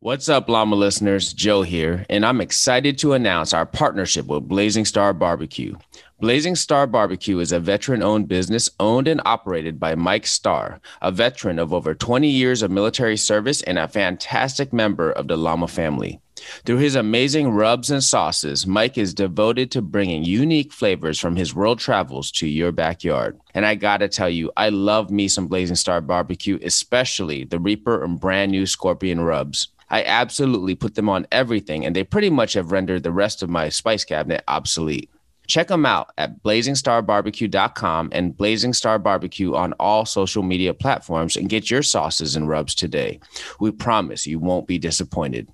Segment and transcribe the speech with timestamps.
[0.00, 1.32] What's up, Llama listeners?
[1.32, 5.74] Joe here, and I'm excited to announce our partnership with Blazing Star Barbecue.
[6.20, 11.10] Blazing Star Barbecue is a veteran owned business owned and operated by Mike Starr, a
[11.10, 15.66] veteran of over 20 years of military service and a fantastic member of the Llama
[15.66, 16.20] family.
[16.64, 21.56] Through his amazing rubs and sauces, Mike is devoted to bringing unique flavors from his
[21.56, 23.36] world travels to your backyard.
[23.52, 28.04] And I gotta tell you, I love me some Blazing Star Barbecue, especially the Reaper
[28.04, 29.66] and brand new Scorpion rubs.
[29.90, 33.50] I absolutely put them on everything, and they pretty much have rendered the rest of
[33.50, 35.10] my spice cabinet obsolete.
[35.46, 41.48] Check them out at blazingstar.barbecue.com and Blazing Star Barbecue on all social media platforms and
[41.48, 43.18] get your sauces and rubs today.
[43.58, 45.48] We promise you won't be disappointed.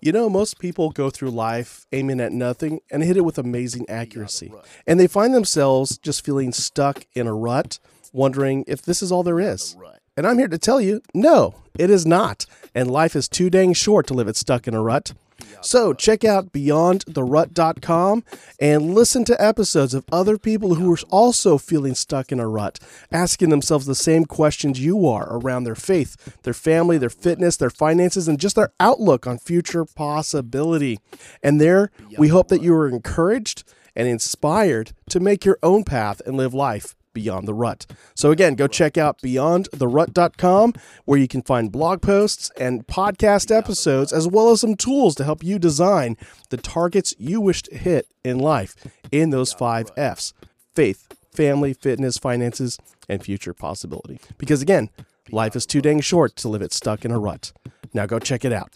[0.00, 3.88] You know, most people go through life aiming at nothing and hit it with amazing
[3.88, 4.52] accuracy.
[4.86, 7.78] And they find themselves just feeling stuck in a rut,
[8.12, 9.76] wondering if this is all there is.
[10.16, 12.46] And I'm here to tell you, no, it is not.
[12.74, 15.12] And life is too dang short to live it stuck in a rut.
[15.60, 18.24] So check out beyondtherut.com
[18.60, 22.78] and listen to episodes of other people who are also feeling stuck in a rut,
[23.10, 27.70] asking themselves the same questions you are around their faith, their family, their fitness, their
[27.70, 31.00] finances, and just their outlook on future possibility.
[31.42, 33.64] And there, we hope that you are encouraged
[33.96, 37.86] and inspired to make your own path and live life Beyond the Rut.
[38.14, 40.74] So, again, go check out beyondtherut.com
[41.06, 45.24] where you can find blog posts and podcast episodes, as well as some tools to
[45.24, 46.18] help you design
[46.50, 48.74] the targets you wish to hit in life
[49.10, 50.34] in those five F's
[50.74, 54.18] faith, family, fitness, finances, and future possibility.
[54.36, 54.90] Because, again,
[55.30, 57.52] life is too dang short to live it stuck in a rut.
[57.94, 58.72] Now, go check it out.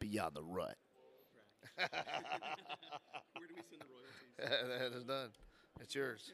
[0.00, 0.76] Beyond the Rut.
[1.76, 4.90] Where do we send the royalties?
[4.90, 5.28] that is done.
[5.80, 6.32] It's yours.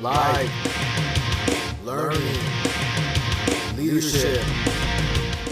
[0.00, 2.20] Life, learning,
[3.76, 4.42] leadership,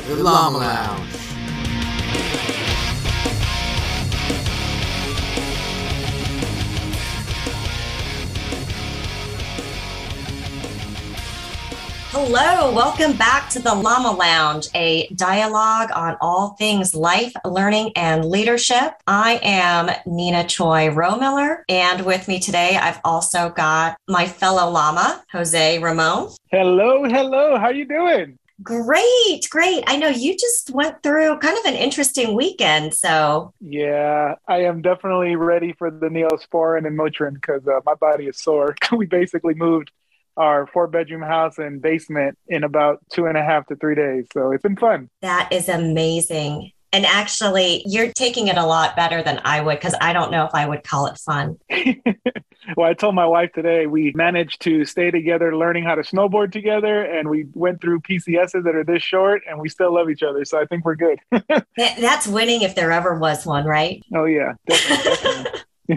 [0.06, 1.16] the Llama Lounge.
[12.18, 18.24] Hello, welcome back to the Llama Lounge, a dialogue on all things life, learning, and
[18.24, 18.94] leadership.
[19.06, 25.24] I am Nina Choi Romiller, and with me today, I've also got my fellow llama,
[25.30, 26.30] Jose Ramon.
[26.50, 27.58] Hello, hello.
[27.58, 28.38] How are you doing?
[28.62, 29.84] Great, great.
[29.86, 34.80] I know you just went through kind of an interesting weekend, so Yeah, I am
[34.80, 38.74] definitely ready for the Neosporin and Motrin because uh, my body is sore.
[38.96, 39.92] we basically moved
[40.36, 44.26] our four bedroom house and basement in about two and a half to three days.
[44.32, 45.08] So it's been fun.
[45.22, 46.72] that is amazing.
[46.92, 50.44] And actually, you're taking it a lot better than I would because I don't know
[50.44, 51.58] if I would call it fun.
[52.76, 56.52] well, I told my wife today we managed to stay together learning how to snowboard
[56.52, 60.22] together and we went through PCSs that are this short and we still love each
[60.22, 60.44] other.
[60.44, 61.18] So I think we're good.
[61.76, 64.02] That's winning if there ever was one, right?
[64.14, 65.04] oh, yeah, definitely.
[65.04, 65.60] definitely.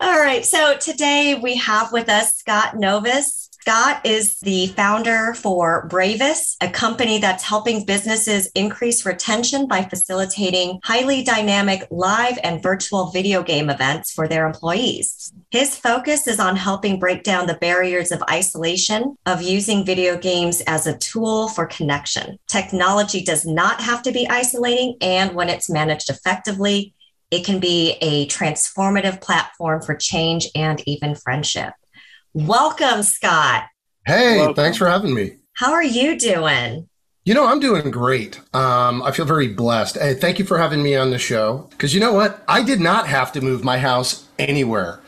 [0.00, 0.44] All right.
[0.44, 3.48] So today we have with us Scott Novis.
[3.60, 10.80] Scott is the founder for Bravous, a company that's helping businesses increase retention by facilitating
[10.84, 15.32] highly dynamic live and virtual video game events for their employees.
[15.50, 20.60] His focus is on helping break down the barriers of isolation, of using video games
[20.66, 22.38] as a tool for connection.
[22.48, 26.92] Technology does not have to be isolating, and when it's managed effectively,
[27.34, 31.74] it can be a transformative platform for change and even friendship.
[32.32, 33.64] Welcome, Scott.
[34.06, 34.54] Hey, Welcome.
[34.54, 35.38] thanks for having me.
[35.54, 36.88] How are you doing?
[37.24, 38.40] You know, I'm doing great.
[38.54, 39.98] Um, I feel very blessed.
[39.98, 41.66] Hey, thank you for having me on the show.
[41.70, 42.44] Because you know what?
[42.46, 45.00] I did not have to move my house anywhere.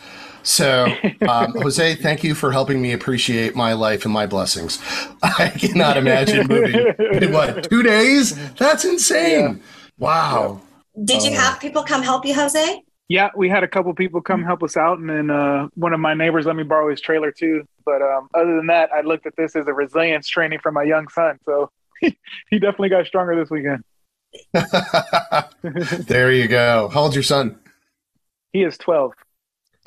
[0.42, 0.86] So,
[1.28, 4.80] um, Jose, thank you for helping me appreciate my life and my blessings.
[5.22, 8.34] I cannot imagine moving in what, two days?
[8.54, 9.62] That's insane.
[9.98, 10.60] Wow.
[11.04, 11.40] Did you Oh.
[11.40, 12.82] have people come help you, Jose?
[13.08, 16.00] Yeah, we had a couple people come help us out, and then uh, one of
[16.00, 17.62] my neighbors let me borrow his trailer too.
[17.84, 20.82] But um, other than that, I looked at this as a resilience training for my
[20.82, 21.38] young son.
[21.44, 21.70] So
[22.00, 22.10] he
[22.50, 23.84] definitely got stronger this weekend.
[26.06, 26.88] there you go.
[26.92, 27.58] How old's your son?
[28.52, 29.12] He is 12.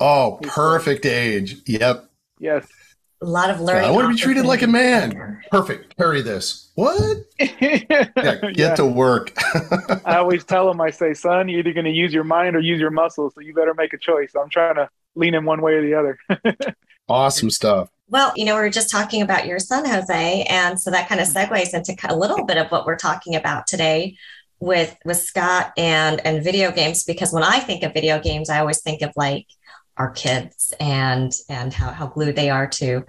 [0.00, 1.56] Oh, perfect age.
[1.66, 2.08] Yep.
[2.38, 2.66] Yes.
[3.22, 3.88] A lot of learning.
[3.88, 5.40] I want to be treated like a man.
[5.50, 5.96] Perfect.
[5.96, 6.70] Carry this.
[6.74, 7.18] What?
[7.38, 8.74] Yeah, get Yeah.
[8.76, 9.32] to work.
[10.06, 12.60] I always tell him, I say, son, you're either going to use your mind or
[12.60, 13.34] use your muscles.
[13.34, 14.32] So you better make a choice.
[14.40, 16.18] I'm trying to lean in one way or the other.
[17.08, 17.90] awesome stuff.
[18.08, 20.42] Well, you know, we were just talking about your son, Jose.
[20.48, 21.52] And so that kind of mm-hmm.
[21.52, 24.16] segues into a little bit of what we're talking about today.
[24.60, 28.60] with with Scott and and video games because when I think of video games, I
[28.60, 29.46] always think of like
[30.00, 33.04] our kids and and how, how glued they are to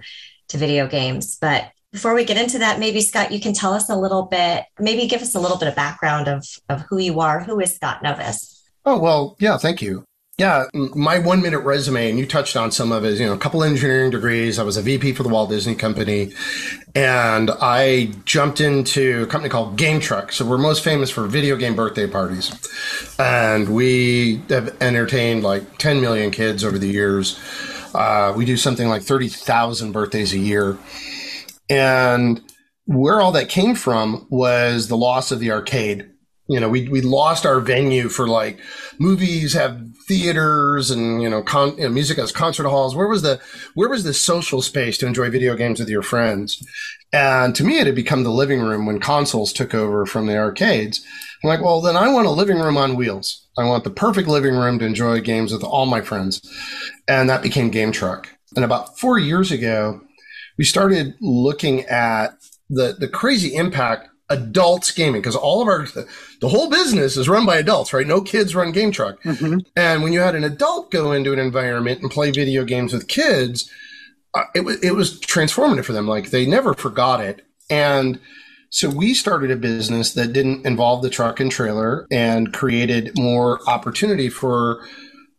[0.48, 1.38] to video games.
[1.40, 4.64] But before we get into that, maybe Scott, you can tell us a little bit,
[4.78, 7.40] maybe give us a little bit of background of of who you are.
[7.40, 8.60] Who is Scott Novis?
[8.84, 10.04] Oh well, yeah, thank you.
[10.38, 13.38] Yeah, my one minute resume, and you touched on some of it, you know, a
[13.38, 14.58] couple engineering degrees.
[14.58, 16.32] I was a VP for the Walt Disney Company,
[16.94, 20.32] and I jumped into a company called Game Truck.
[20.32, 22.50] So we're most famous for video game birthday parties.
[23.18, 27.38] And we have entertained like 10 million kids over the years.
[27.94, 30.78] Uh, we do something like 30,000 birthdays a year.
[31.68, 32.40] And
[32.86, 36.11] where all that came from was the loss of the arcade
[36.48, 38.58] you know, we, we lost our venue for like
[38.98, 42.94] movies have theaters and, you know, con, you know, music has concert halls.
[42.96, 43.40] Where was the,
[43.74, 46.62] where was the social space to enjoy video games with your friends?
[47.12, 50.36] And to me, it had become the living room when consoles took over from the
[50.36, 51.04] arcades.
[51.42, 53.46] I'm like, well, then I want a living room on wheels.
[53.56, 56.40] I want the perfect living room to enjoy games with all my friends.
[57.06, 58.28] And that became Game Truck.
[58.56, 60.00] And about four years ago,
[60.58, 62.36] we started looking at
[62.68, 65.86] the, the crazy impact adults gaming because all of our
[66.40, 68.06] the whole business is run by adults right?
[68.06, 69.22] No kids run game truck.
[69.22, 69.58] Mm-hmm.
[69.76, 73.08] and when you had an adult go into an environment and play video games with
[73.08, 73.70] kids
[74.34, 77.44] uh, it, was it was transformative for them like they never forgot it.
[77.68, 78.18] And
[78.70, 83.60] so we started a business that didn't involve the truck and trailer and created more
[83.68, 84.86] opportunity for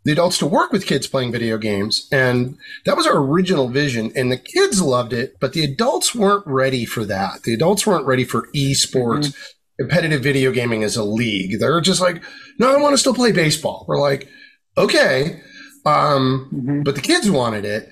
[0.06, 2.08] the adults to work with kids playing video games.
[2.12, 4.12] And that was our original vision.
[4.16, 7.44] And the kids loved it, but the adults weren't ready for that.
[7.44, 9.28] The adults weren't ready for esports.
[9.28, 9.50] Mm-hmm.
[9.80, 11.60] Competitive video gaming as a league.
[11.60, 12.22] They're just like,
[12.60, 13.86] no, I want to still play baseball.
[13.88, 14.30] We're like,
[14.78, 15.42] okay.
[15.86, 16.84] Um, mm-hmm.
[16.84, 17.92] but the kids wanted it.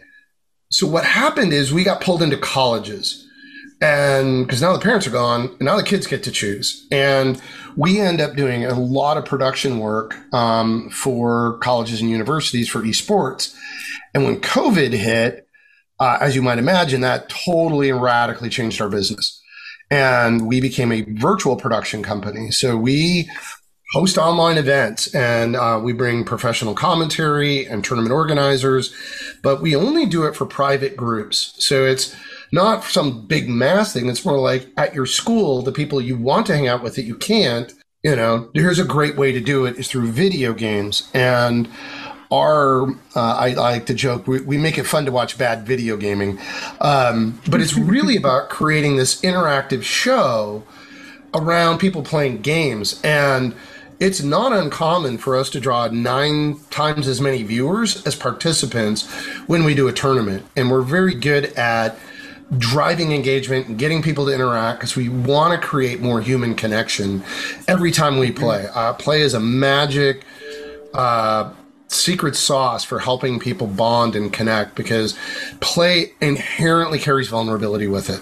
[0.69, 3.27] So what happened is we got pulled into colleges
[3.81, 6.85] and because now the parents are gone and now the kids get to choose.
[6.91, 7.41] And
[7.75, 12.81] we end up doing a lot of production work um, for colleges and universities for
[12.81, 13.55] esports.
[14.13, 15.47] And when covid hit
[15.99, 19.39] uh, as you might imagine that totally and radically changed our business.
[19.91, 22.49] And we became a virtual production company.
[22.49, 23.29] So we
[23.93, 28.95] host online events and uh, we bring professional commentary and tournament organizers
[29.41, 31.53] but we only do it for private groups.
[31.57, 32.15] So it's
[32.51, 34.09] not some big mass thing.
[34.09, 37.03] It's more like at your school, the people you want to hang out with that
[37.03, 37.73] you can't.
[38.03, 41.09] You know, here's a great way to do it is through video games.
[41.13, 41.69] And
[42.31, 45.67] our, uh, I, I, like to joke, we, we, make it fun to watch bad
[45.67, 46.39] video gaming.
[46.79, 50.63] Um, but it's really about creating this interactive show
[51.33, 52.99] around people playing games.
[53.03, 53.53] And
[53.99, 59.07] it's not uncommon for us to draw nine times as many viewers as participants
[59.45, 60.43] when we do a tournament.
[60.55, 61.99] And we're very good at
[62.57, 67.23] driving engagement and getting people to interact because we want to create more human connection
[67.67, 68.67] every time we play.
[68.73, 70.23] Uh, play is a magic
[70.93, 71.51] uh,
[71.87, 75.17] secret sauce for helping people bond and connect because
[75.59, 78.21] play inherently carries vulnerability with it.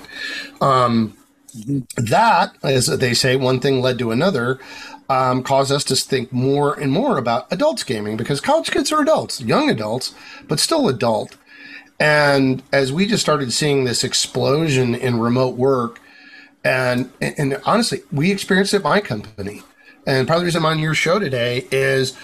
[0.61, 1.15] Um,
[1.97, 4.59] that, as they say, one thing led to another.
[5.09, 9.01] Um, caused us to think more and more about adults gaming because college kids are
[9.01, 10.13] adults, young adults,
[10.47, 11.35] but still adult.
[11.99, 15.99] And as we just started seeing this explosion in remote work,
[16.63, 19.63] and and honestly, we experienced it at my company.
[20.07, 22.17] And part of the reason I'm on your show today is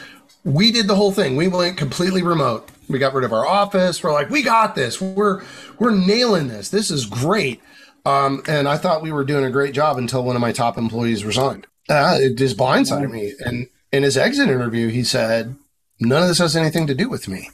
[0.44, 1.36] we did the whole thing.
[1.36, 2.70] We went completely remote.
[2.88, 4.02] We got rid of our office.
[4.02, 5.02] We're like, we got this.
[5.02, 5.44] We're
[5.78, 6.70] we're nailing this.
[6.70, 7.62] This is great.
[8.06, 10.78] Um, and I thought we were doing a great job until one of my top
[10.78, 11.68] employees resigned.
[11.90, 13.34] Uh, it just blindsided me.
[13.44, 15.56] And in his exit interview, he said,
[16.00, 17.50] "None of this has anything to do with me."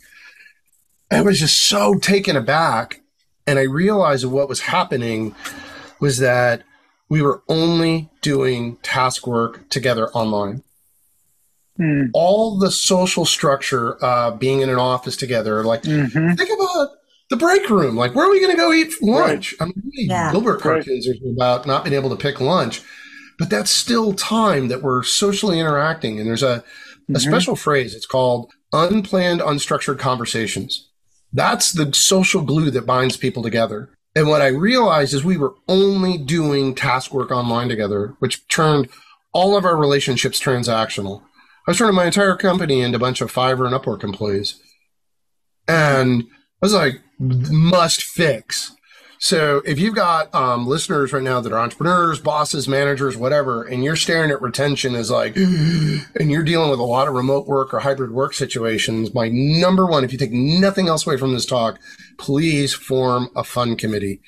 [1.12, 3.02] I was just so taken aback.
[3.46, 5.36] And I realized what was happening
[6.00, 6.64] was that
[7.10, 10.64] we were only doing task work together online.
[11.80, 12.10] Mm.
[12.14, 16.34] All the social structure, uh, being in an office together, like mm-hmm.
[16.34, 16.90] think about
[17.30, 17.96] the break room.
[17.96, 19.54] Like, where are we going to go eat lunch?
[19.60, 19.68] Right.
[19.68, 20.32] I'm really yeah.
[20.32, 21.32] Dilbert cartoons right.
[21.34, 22.82] about not being able to pick lunch,
[23.40, 26.20] but that's still time that we're socially interacting.
[26.20, 27.16] And there's a, mm-hmm.
[27.16, 27.96] a special phrase.
[27.96, 30.91] It's called unplanned, unstructured conversations.
[31.34, 33.90] That's the social glue that binds people together.
[34.16, 38.90] And what I realized is we were only doing task work online together, which turned
[39.34, 41.22] all of our relationships transactional.
[41.68, 44.60] I was turning my entire company into a bunch of Fiverr and Upwork employees.
[45.68, 48.76] And I was like, must fix.
[49.24, 53.84] So if you've got um, listeners right now that are entrepreneurs, bosses, managers, whatever, and
[53.84, 57.72] you're staring at retention as like, and you're dealing with a lot of remote work
[57.72, 61.46] or hybrid work situations, my number one, if you take nothing else away from this
[61.46, 61.80] talk,
[62.18, 64.22] please form a fund committee.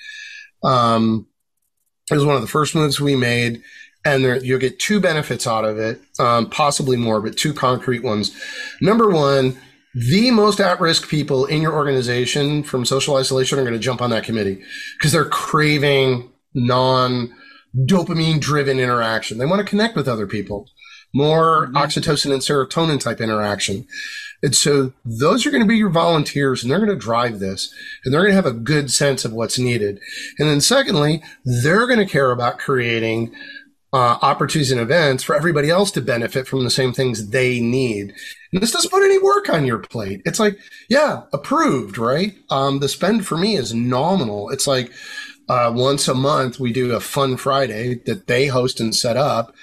[0.64, 1.26] Um,
[2.12, 3.64] it was one of the first moves we made.
[4.06, 8.04] and there, you'll get two benefits out of it, um, possibly more, but two concrete
[8.04, 8.40] ones.
[8.80, 9.58] Number one,
[9.94, 14.10] the most at-risk people in your organization from social isolation are going to jump on
[14.10, 14.64] that committee
[14.98, 17.34] because they're craving non
[17.76, 19.38] dopamine driven interaction.
[19.38, 20.70] They want to connect with other people,
[21.14, 21.78] more mm-hmm.
[21.78, 23.88] oxytocin and serotonin type interaction.
[24.42, 27.74] And so those are going to be your volunteers and they're going to drive this
[28.04, 30.02] and they're going to have a good sense of what's needed.
[30.38, 33.34] And then secondly, they're going to care about creating
[33.94, 38.14] uh, opportunities and events for everybody else to benefit from the same things they need.
[38.52, 40.22] And this doesn't put any work on your plate.
[40.26, 40.58] It's like,
[40.90, 42.36] yeah, approved, right?
[42.50, 44.50] Um, the spend for me is nominal.
[44.50, 44.92] It's like,
[45.50, 49.54] uh, once a month, we do a fun Friday that they host and set up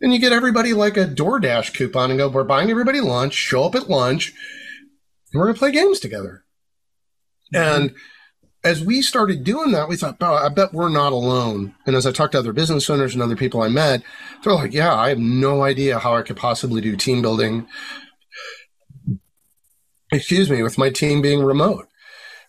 [0.00, 3.64] and you get everybody like a DoorDash coupon and go, we're buying everybody lunch, show
[3.64, 4.32] up at lunch,
[5.32, 6.44] and we're going to play games together.
[7.54, 7.82] Mm-hmm.
[7.82, 7.94] And
[8.68, 11.74] as we started doing that, we thought, oh, I bet we're not alone.
[11.86, 14.02] And as I talked to other business owners and other people I met,
[14.44, 17.66] they're like, yeah, I have no idea how I could possibly do team building.
[20.12, 21.88] Excuse me, with my team being remote.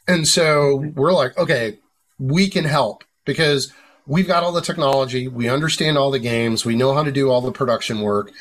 [0.10, 1.80] And so we're like, okay,
[2.18, 3.72] we can help because
[4.06, 7.30] we've got all the technology, we understand all the games, we know how to do
[7.30, 8.34] all the production work.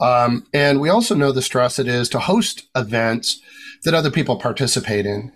[0.00, 3.40] Um, and we also know the stress it is to host events
[3.84, 5.30] that other people participate in.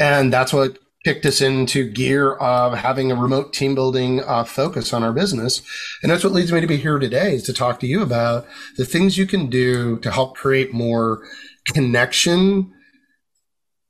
[0.00, 4.92] And that's what kicked us into gear of having a remote team building uh, focus
[4.92, 5.62] on our business.
[6.02, 8.46] And that's what leads me to be here today is to talk to you about
[8.76, 11.22] the things you can do to help create more
[11.66, 12.72] connection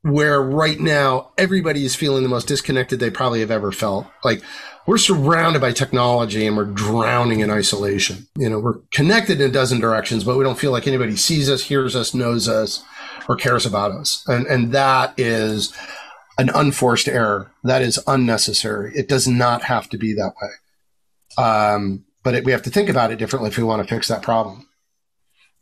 [0.02, 4.06] where right now everybody is feeling the most disconnected they probably have ever felt.
[4.23, 4.42] Like
[4.87, 8.26] we're surrounded by technology and we're drowning in isolation.
[8.37, 11.49] You know, we're connected in a dozen directions, but we don't feel like anybody sees
[11.49, 12.85] us, hears us, knows us,
[13.28, 14.23] or cares about us.
[14.26, 15.73] And, and that is
[16.38, 17.50] an unforced error.
[17.62, 18.92] That is unnecessary.
[18.94, 21.44] It does not have to be that way.
[21.44, 24.08] Um, but it, we have to think about it differently if we want to fix
[24.08, 24.66] that problem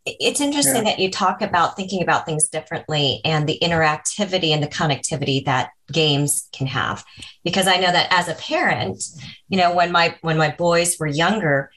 [0.05, 0.83] it's interesting yeah.
[0.83, 5.71] that you talk about thinking about things differently and the interactivity and the connectivity that
[5.93, 7.05] games can have
[7.45, 9.05] because i know that as a parent
[9.49, 11.71] you know when my when my boys were younger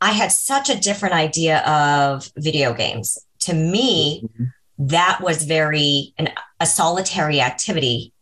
[0.00, 4.44] i had such a different idea of video games to me mm-hmm.
[4.78, 6.28] that was very an,
[6.58, 8.12] a solitary activity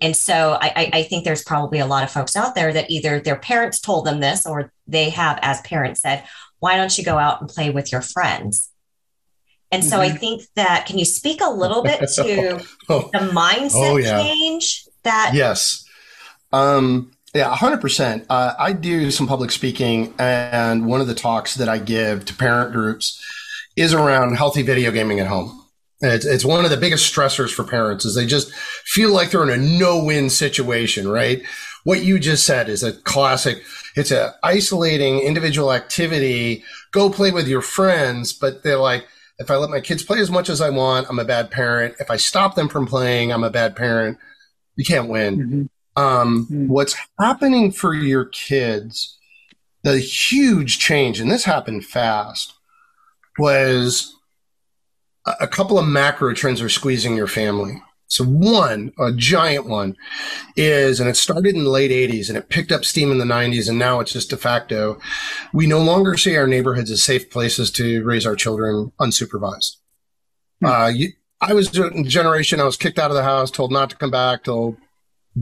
[0.00, 3.20] and so I, I think there's probably a lot of folks out there that either
[3.20, 6.24] their parents told them this or they have as parents said
[6.58, 8.70] why don't you go out and play with your friends
[9.72, 10.14] and so mm-hmm.
[10.14, 13.10] I think that can you speak a little bit to oh.
[13.12, 14.22] the mindset oh, yeah.
[14.22, 15.84] change that Yes.
[16.52, 18.26] Um yeah, 100%.
[18.30, 22.34] Uh, I do some public speaking, and one of the talks that I give to
[22.34, 23.22] parent groups
[23.76, 25.65] is around healthy video gaming at home.
[26.00, 28.52] It's, it's one of the biggest stressors for parents is they just
[28.84, 31.42] feel like they're in a no-win situation, right?
[31.84, 33.62] What you just said is a classic.
[33.94, 36.64] It's a isolating individual activity.
[36.92, 39.06] Go play with your friends, but they're like,
[39.38, 41.94] if I let my kids play as much as I want, I'm a bad parent.
[42.00, 44.18] If I stop them from playing, I'm a bad parent.
[44.76, 45.38] You can't win.
[45.38, 46.02] Mm-hmm.
[46.02, 46.68] Um, mm-hmm.
[46.68, 49.18] What's happening for your kids,
[49.82, 52.52] the huge change, and this happened fast,
[53.38, 54.15] was
[55.40, 57.82] a couple of macro trends are squeezing your family.
[58.08, 59.96] So one, a giant one
[60.56, 63.24] is, and it started in the late 80s and it picked up steam in the
[63.24, 64.98] 90s and now it's just de facto.
[65.52, 69.76] We no longer see our neighborhoods as safe places to raise our children unsupervised.
[70.60, 70.66] Hmm.
[70.66, 71.08] Uh, you,
[71.40, 74.10] I was a generation, I was kicked out of the house, told not to come
[74.10, 74.76] back till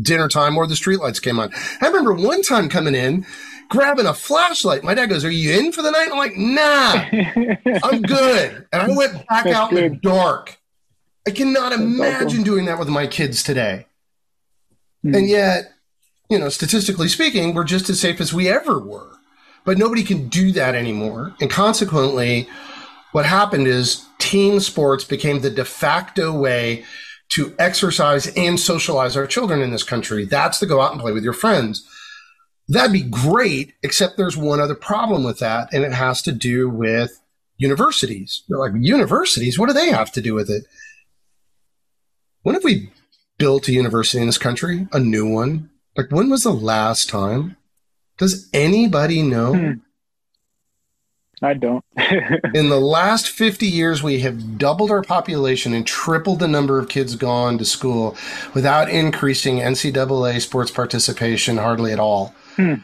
[0.00, 1.52] dinner time or the streetlights came on.
[1.80, 3.26] I remember one time coming in,
[3.68, 4.84] grabbing a flashlight.
[4.84, 6.08] My dad goes, Are you in for the night?
[6.10, 8.66] I'm like, Nah, I'm good.
[8.72, 9.84] And I went back out good.
[9.84, 10.58] in the dark
[11.26, 13.86] I cannot imagine doing that with my kids today.
[15.04, 15.16] Mm.
[15.16, 15.72] And yet,
[16.28, 19.10] you know, statistically speaking, we're just as safe as we ever were.
[19.64, 21.34] But nobody can do that anymore.
[21.40, 22.46] And consequently,
[23.12, 26.84] what happened is team sports became the de facto way
[27.30, 30.26] to exercise and socialize our children in this country.
[30.26, 31.88] That's to go out and play with your friends.
[32.68, 36.68] That'd be great, except there's one other problem with that, and it has to do
[36.68, 37.20] with
[37.58, 38.42] universities.
[38.48, 39.58] They're like, universities?
[39.58, 40.64] What do they have to do with it?
[42.42, 42.90] When have we
[43.38, 44.88] built a university in this country?
[44.92, 45.70] A new one?
[45.96, 47.56] Like, when was the last time?
[48.16, 49.54] Does anybody know?
[49.54, 49.72] Hmm.
[51.42, 51.84] I don't.
[52.54, 56.88] in the last 50 years, we have doubled our population and tripled the number of
[56.88, 58.16] kids gone to school
[58.54, 62.34] without increasing NCAA sports participation hardly at all.
[62.56, 62.74] Hmm.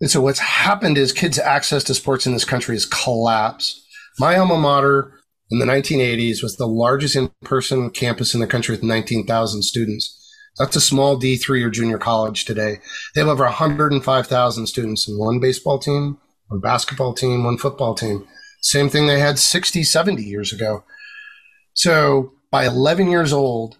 [0.00, 3.80] And so, what's happened is kids' access to sports in this country has collapsed.
[4.18, 5.12] My alma mater
[5.50, 10.20] in the 1980s was the largest in-person campus in the country with 19,000 students.
[10.58, 12.78] That's a small D3 or junior college today.
[13.14, 16.18] They have over 105,000 students in one baseball team,
[16.48, 18.26] one basketball team, one football team.
[18.60, 20.84] Same thing they had 60, 70 years ago.
[21.74, 23.78] So by 11 years old,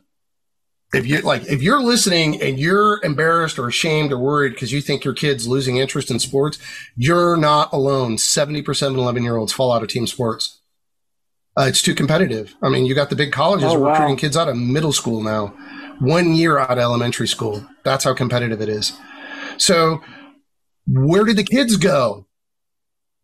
[0.95, 4.81] if you like, if you're listening and you're embarrassed or ashamed or worried because you
[4.81, 6.59] think your kid's losing interest in sports,
[6.97, 8.17] you're not alone.
[8.17, 10.61] 70% of 11 year olds fall out of team sports.
[11.57, 12.55] Uh, it's too competitive.
[12.63, 13.91] I mean, you got the big colleges Oh, wow.
[13.93, 15.49] recruiting kids out of middle school now,
[16.01, 17.65] one year out of elementary school.
[17.85, 18.93] That's how competitive it is.
[19.57, 20.03] So,
[20.87, 22.27] where did the kids go?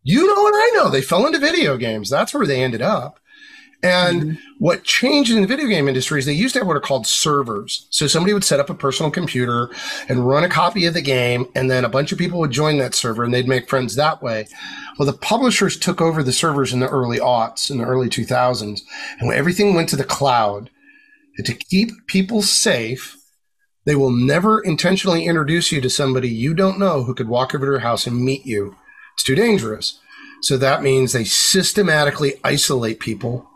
[0.03, 2.09] You know and I know they fell into video games.
[2.09, 3.19] That's where they ended up.
[3.83, 4.39] And mm-hmm.
[4.59, 7.07] what changed in the video game industry is they used to have what are called
[7.07, 7.87] servers.
[7.89, 9.71] So somebody would set up a personal computer
[10.07, 12.77] and run a copy of the game, and then a bunch of people would join
[12.77, 14.47] that server and they'd make friends that way.
[14.99, 18.81] Well, the publishers took over the servers in the early aughts, in the early 2000s,
[19.19, 20.69] and when everything went to the cloud.
[21.37, 23.17] And to keep people safe,
[23.85, 27.65] they will never intentionally introduce you to somebody you don't know who could walk over
[27.65, 28.75] to your house and meet you.
[29.15, 29.99] It's too dangerous.
[30.41, 33.47] So that means they systematically isolate people.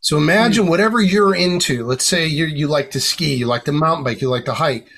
[0.00, 1.84] So imagine whatever you're into.
[1.84, 4.54] Let's say you you like to ski, you like to mountain bike, you like to
[4.54, 4.88] hike.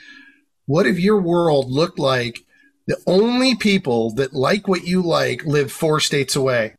[0.66, 2.44] What if your world looked like
[2.86, 6.74] the only people that like what you like live four states away?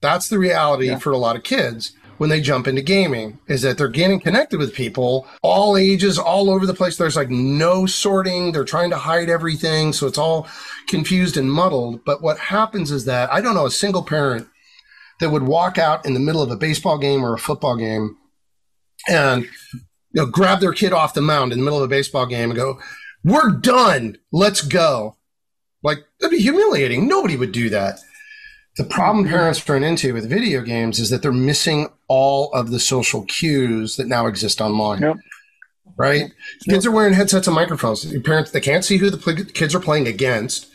[0.00, 3.78] That's the reality for a lot of kids when they jump into gaming is that
[3.78, 8.52] they're getting connected with people all ages all over the place there's like no sorting
[8.52, 10.46] they're trying to hide everything so it's all
[10.86, 14.46] confused and muddled but what happens is that i don't know a single parent
[15.24, 18.16] that would walk out in the middle of a baseball game or a football game
[19.08, 19.80] and you
[20.12, 22.58] know grab their kid off the mound in the middle of a baseball game and
[22.58, 22.78] go
[23.24, 25.16] we're done let's go
[25.82, 27.98] like that'd be humiliating nobody would do that
[28.76, 29.34] the problem mm-hmm.
[29.34, 33.96] parents run into with video games is that they're missing all of the social cues
[33.96, 35.02] that now exist online.
[35.02, 35.16] Yep.
[35.96, 36.32] Right?
[36.68, 38.10] Kids are wearing headsets and microphones.
[38.10, 40.66] Your parents they can't see who the kids are playing against.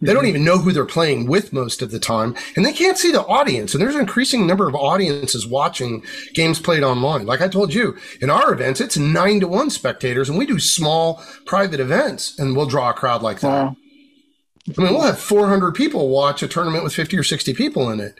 [0.00, 0.30] They don't mm-hmm.
[0.30, 3.24] even know who they're playing with most of the time, and they can't see the
[3.26, 3.74] audience.
[3.74, 6.02] And there's an increasing number of audiences watching
[6.32, 7.26] games played online.
[7.26, 10.58] Like I told you, in our events, it's nine to one spectators, and we do
[10.58, 13.48] small private events, and we'll draw a crowd like that.
[13.48, 13.76] Wow.
[14.78, 18.00] I mean, we'll have 400 people watch a tournament with 50 or 60 people in
[18.00, 18.14] it,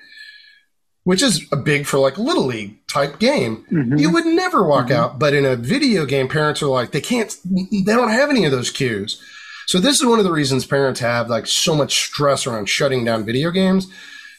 [1.05, 3.64] which is a big for like little league type game.
[3.71, 3.99] Mm-hmm.
[3.99, 5.01] You would never walk mm-hmm.
[5.01, 8.45] out, but in a video game, parents are like, they can't, they don't have any
[8.45, 9.23] of those cues.
[9.66, 13.05] So this is one of the reasons parents have like so much stress around shutting
[13.05, 13.87] down video games.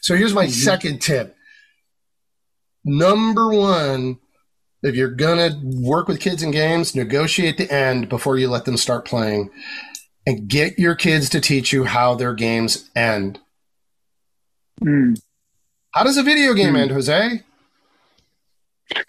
[0.02, 1.36] So here's my second tip.
[2.84, 4.20] Number one,
[4.84, 8.78] if you're gonna work with kids in games, negotiate the end before you let them
[8.78, 9.52] start playing
[10.26, 13.40] and get your kids to teach you how their games end.
[14.82, 15.22] Mm.
[15.92, 17.44] How does a video game end, Jose?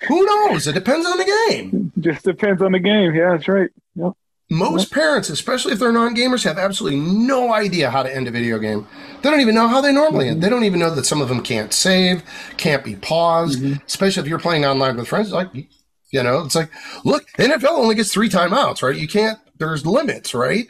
[0.08, 0.66] Who knows?
[0.66, 1.92] It depends on the game.
[1.98, 3.14] Just depends on the game.
[3.14, 3.70] Yeah, that's right.
[3.94, 4.12] Yep.
[4.52, 8.30] Most parents, especially if they're non gamers, have absolutely no idea how to end a
[8.30, 8.86] video game.
[9.22, 10.42] They don't even know how they normally end.
[10.42, 12.22] They don't even know that some of them can't save,
[12.58, 15.32] can't be paused, especially if you're playing online with friends.
[15.32, 16.70] Like, you know, it's like,
[17.02, 18.94] look, NFL only gets three timeouts, right?
[18.94, 20.66] You can't, there's limits, right?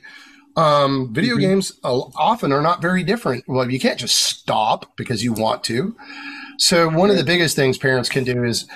[0.57, 3.45] Um, video games uh, often are not very different.
[3.49, 5.97] Well, you can't just stop because you want to.
[6.59, 8.69] So one of the biggest things parents can do is,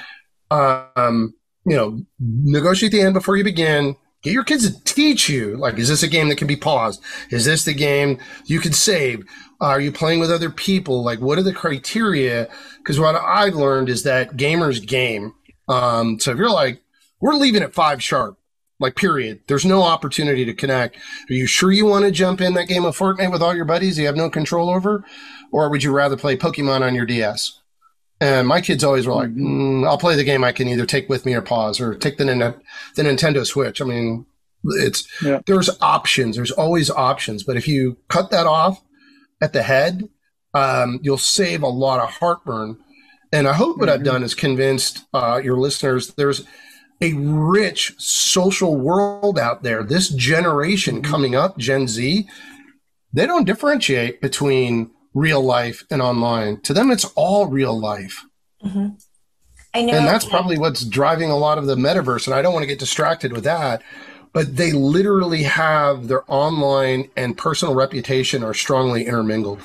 [0.50, 3.94] um, you know, negotiate the end before you begin.
[4.26, 5.56] Get your kids to teach you.
[5.56, 7.00] Like, is this a game that can be paused?
[7.30, 9.24] Is this the game you can save?
[9.60, 11.04] Are you playing with other people?
[11.04, 12.48] Like, what are the criteria?
[12.78, 15.32] Because what I've learned is that gamers game.
[15.68, 16.82] Um, so if you're like,
[17.20, 18.36] we're leaving at five sharp,
[18.80, 19.42] like period.
[19.46, 20.96] There's no opportunity to connect.
[21.30, 23.64] Are you sure you want to jump in that game of Fortnite with all your
[23.64, 25.04] buddies you have no control over?
[25.52, 27.60] Or would you rather play Pokemon on your DS?
[28.20, 31.08] And my kids always were like, mm, I'll play the game I can either take
[31.08, 33.82] with me or pause or take the, the Nintendo Switch.
[33.82, 34.24] I mean,
[34.64, 35.40] it's, Yeah.
[35.46, 36.36] there's options.
[36.36, 37.42] There's always options.
[37.42, 38.82] But if you cut that off
[39.42, 40.08] at the head,
[40.54, 42.78] um, you'll save a lot of heartburn.
[43.32, 46.44] And I hope what I've done is convinced uh, your listeners there's
[47.02, 49.82] a rich social world out there.
[49.82, 52.26] This generation coming up, Gen Z,
[53.12, 56.60] they don't differentiate between real life and online.
[56.60, 58.22] To them, it's all real life.
[58.62, 59.92] I know.
[59.94, 62.26] And that's probably what's driving a lot of the metaverse.
[62.26, 63.82] And I don't want to get distracted with that.
[64.32, 69.60] But they literally have their online and personal reputation are strongly intermingled.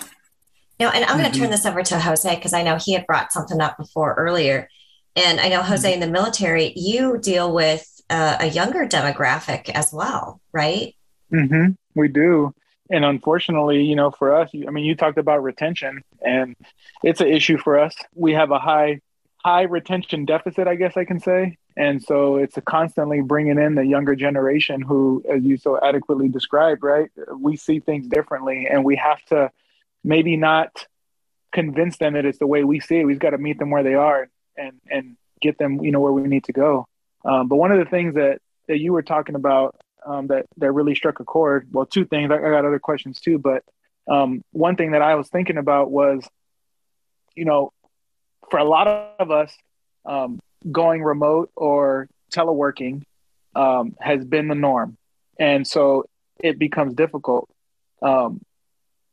[0.79, 1.33] No, and I'm going Mm-hmm.
[1.33, 4.13] to turn this over to Jose because I know he had brought something up before
[4.15, 4.69] earlier.
[5.17, 6.01] And I know, Jose, Mm-hmm.
[6.01, 10.95] in the military, you deal with uh, a younger demographic as well, right?
[11.33, 11.71] Mm-hmm.
[11.95, 12.53] We do.
[12.91, 16.55] And unfortunately, you know, for us, I mean, you talked about retention, and
[17.03, 17.95] it's an issue for us.
[18.13, 18.99] We have a high,
[19.37, 21.57] high retention deficit, I guess I can say.
[21.77, 26.83] And so it's constantly bringing in the younger generation who, as you so adequately described,
[26.83, 27.09] right?
[27.37, 29.51] We see things differently, and we have to
[30.03, 30.85] maybe not
[31.53, 33.05] convince them that it's the way we see it.
[33.05, 34.27] We've got to meet them where they are
[34.57, 36.87] and and get them, you know, where we need to go.
[37.23, 40.71] Um, but one of the things that that you were talking about um, that that
[40.71, 41.67] really struck a chord.
[41.71, 42.31] Well, two things.
[42.31, 43.63] I, I got other questions too, but
[44.09, 46.27] um, one thing that I was thinking about was,
[47.35, 47.71] you know,
[48.49, 49.55] for a lot of us,
[50.05, 50.39] um,
[50.71, 53.03] going remote or teleworking
[53.55, 54.97] um, has been the norm,
[55.39, 56.05] and so
[56.39, 57.49] it becomes difficult.
[58.01, 58.41] Um,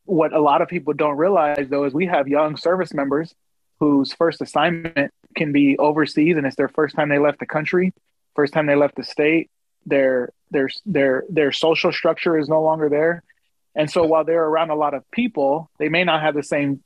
[0.05, 3.35] what a lot of people don't realize, though, is we have young service members
[3.79, 7.93] whose first assignment can be overseas, and it's their first time they left the country,
[8.35, 9.51] first time they left the state.
[9.87, 13.23] Their their their their social structure is no longer there,
[13.75, 16.83] and so while they're around a lot of people, they may not have the same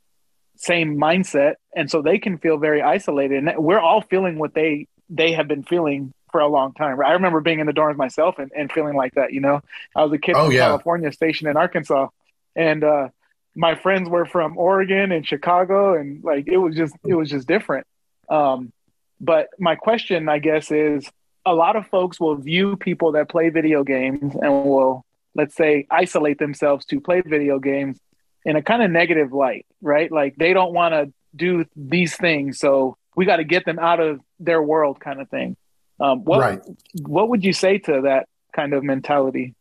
[0.56, 3.38] same mindset, and so they can feel very isolated.
[3.44, 6.98] And we're all feeling what they they have been feeling for a long time.
[7.04, 9.32] I remember being in the dorms myself and, and feeling like that.
[9.32, 9.60] You know,
[9.94, 10.66] I was a kid Oh, from yeah.
[10.66, 12.08] California, stationed in Arkansas,
[12.56, 13.08] and uh,
[13.54, 17.46] my friends were from Oregon and Chicago, and like it was just it was just
[17.46, 17.86] different.
[18.28, 18.72] Um,
[19.20, 21.08] but my question, I guess, is
[21.44, 25.86] a lot of folks will view people that play video games and will let's say
[25.90, 27.98] isolate themselves to play video games
[28.44, 30.10] in a kind of negative light, right?
[30.12, 34.00] Like they don't want to do these things, so we got to get them out
[34.00, 35.56] of their world, kind of thing.
[36.00, 36.60] Um, what Right.
[37.02, 39.54] what would you say to that kind of mentality?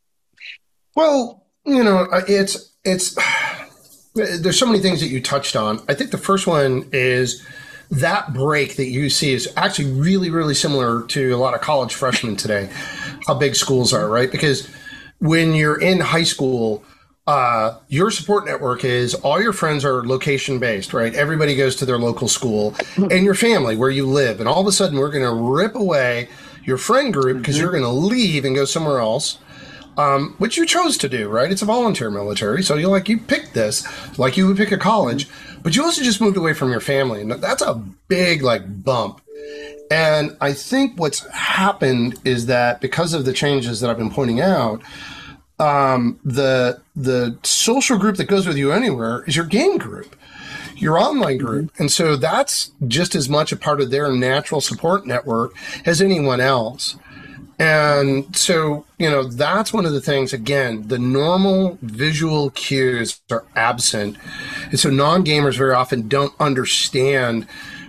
[0.96, 3.16] Well, you know, uh, it's it's
[4.16, 5.82] there's so many things that you touched on.
[5.88, 7.46] I think the first one is
[7.92, 11.94] that break that you see is actually really really similar to a lot of college
[11.94, 12.70] freshmen today.
[13.28, 14.32] How big schools are, right?
[14.32, 14.68] Because
[15.20, 16.84] when you're in high school,
[17.28, 21.14] uh, your support network is all your friends are location based, right?
[21.14, 24.40] Everybody goes to their local school and your family where you live.
[24.40, 26.30] And all of a sudden, we're going to rip away
[26.64, 29.38] your friend group because you're going to leave and go somewhere else
[29.98, 31.52] um, which you chose to do, right?
[31.52, 33.86] It's a volunteer military, so you like you picked this,
[34.18, 35.28] like you would pick a college,
[35.64, 37.76] but you also just moved away from your family, and that's a
[38.08, 39.22] big like bump.
[39.90, 44.40] And I think what's happened is that because of the changes that I've been pointing
[44.40, 44.82] out,
[45.60, 50.16] um, the the social group that goes with you anywhere is your game group,
[50.78, 55.06] your online group, and so that's just as much a part of their natural support
[55.06, 55.54] network
[55.86, 56.96] as anyone else.
[57.62, 63.46] And so, you know, that's one of the things, again, the normal visual cues are
[63.56, 64.18] absent.
[64.72, 67.46] And so non gamers very often don't understand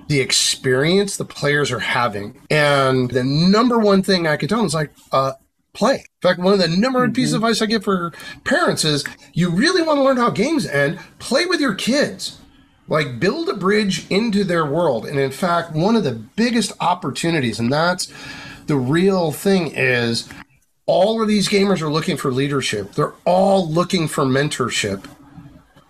[0.08, 2.38] the experience the players are having.
[2.50, 5.32] And the number one thing I could tell them is like, uh,
[5.72, 5.94] play.
[5.94, 8.12] In fact, one of the number one pieces of advice I give for
[8.44, 12.38] parents is you really want to learn how games end, play with your kids.
[12.88, 15.06] Like build a bridge into their world.
[15.06, 18.12] And in fact, one of the biggest opportunities, and that's
[18.66, 20.28] the real thing is
[20.86, 22.92] all of these gamers are looking for leadership.
[22.92, 25.06] They're all looking for mentorship.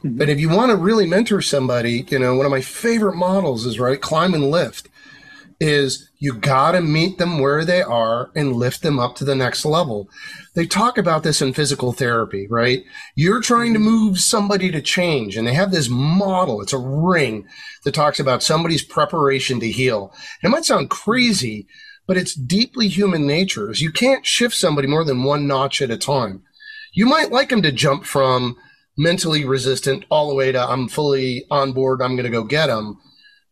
[0.04, 0.18] Mm-hmm.
[0.18, 3.66] But if you want to really mentor somebody, you know, one of my favorite models
[3.66, 4.88] is right, climb and lift.
[5.60, 9.36] Is you got to meet them where they are and lift them up to the
[9.36, 10.08] next level.
[10.54, 12.82] They talk about this in physical therapy, right?
[13.14, 13.88] You're trying to mm-hmm.
[13.88, 16.60] move somebody to change, and they have this model.
[16.62, 17.46] It's a ring
[17.84, 20.12] that talks about somebody's preparation to heal.
[20.42, 21.68] And it might sound crazy,
[22.06, 23.70] but it's deeply human nature.
[23.70, 26.42] Is you can't shift somebody more than one notch at a time.
[26.92, 28.56] You might like them to jump from
[28.96, 32.02] mentally resistant all the way to I'm fully on board.
[32.02, 32.98] I'm going to go get them.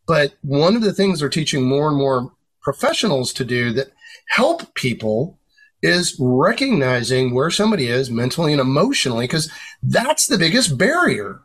[0.07, 2.33] But one of the things they're teaching more and more
[2.63, 3.93] professionals to do that
[4.29, 5.39] help people
[5.83, 9.51] is recognizing where somebody is mentally and emotionally, because
[9.83, 11.41] that's the biggest barrier.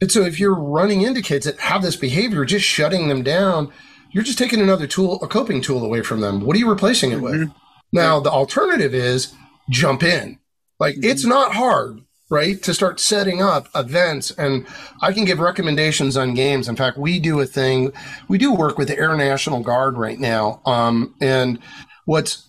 [0.00, 3.72] And so if you're running into kids that have this behavior, just shutting them down,
[4.12, 6.40] you're just taking another tool, a coping tool away from them.
[6.40, 7.50] What are you replacing it with?
[7.92, 9.34] Now, the alternative is
[9.68, 10.38] jump in.
[10.78, 12.62] Like it's not hard, right?
[12.62, 14.30] To start setting up events.
[14.32, 14.66] And
[15.00, 16.68] I can give recommendations on games.
[16.68, 17.92] In fact, we do a thing,
[18.28, 20.62] we do work with the Air National Guard right now.
[20.64, 21.58] Um, and
[22.06, 22.48] what's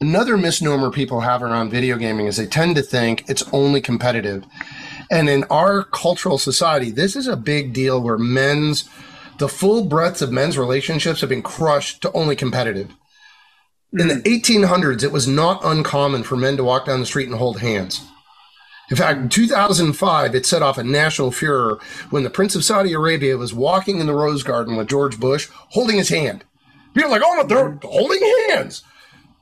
[0.00, 4.44] another misnomer people have around video gaming is they tend to think it's only competitive.
[5.10, 8.88] And in our cultural society, this is a big deal where men's
[9.38, 12.90] the full breadth of men's relationships have been crushed to only competitive.
[13.92, 17.36] In the 1800s, it was not uncommon for men to walk down the street and
[17.38, 18.02] hold hands.
[18.90, 21.78] In fact, in 2005, it set off a national furor
[22.10, 25.48] when the Prince of Saudi Arabia was walking in the Rose Garden with George Bush
[25.70, 26.44] holding his hand.
[26.94, 28.82] People are like, oh, they're holding hands.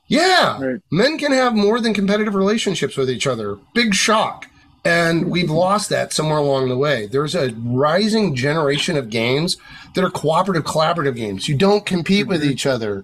[0.07, 0.81] Yeah, Right.
[0.91, 3.57] men can have more than competitive relationships with each other.
[3.73, 4.47] Big shock.
[4.85, 7.07] And we've lost that somewhere along the way.
[7.07, 9.57] There's a rising generation of games
[9.95, 11.49] that are cooperative, collaborative games.
[11.49, 12.51] You don't compete with mm-hmm.
[12.51, 13.03] each other.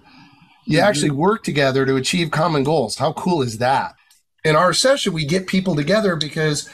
[0.64, 0.86] You mm-hmm.
[0.86, 2.98] actually work together to achieve common goals.
[2.98, 3.96] How cool is that?
[4.44, 6.70] In our session, we get people together because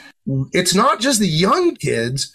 [0.53, 2.35] it's not just the young kids.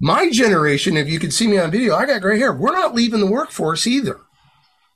[0.00, 2.52] My generation, if you could see me on video, I got gray hair.
[2.52, 4.20] We're not leaving the workforce either.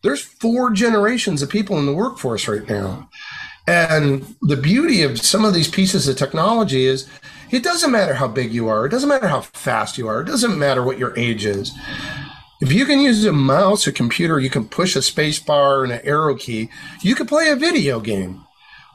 [0.03, 3.11] There's four generations of people in the workforce right now.
[3.71, 7.07] And the beauty of some of these pieces of technology is
[7.53, 10.25] it doesn't matter how big you are, it doesn't matter how fast you are, it
[10.25, 11.71] doesn't matter what your age is.
[12.61, 15.93] If you can use a mouse, a computer, you can push a space bar and
[15.93, 16.69] an arrow key,
[17.01, 18.45] you can play a video game.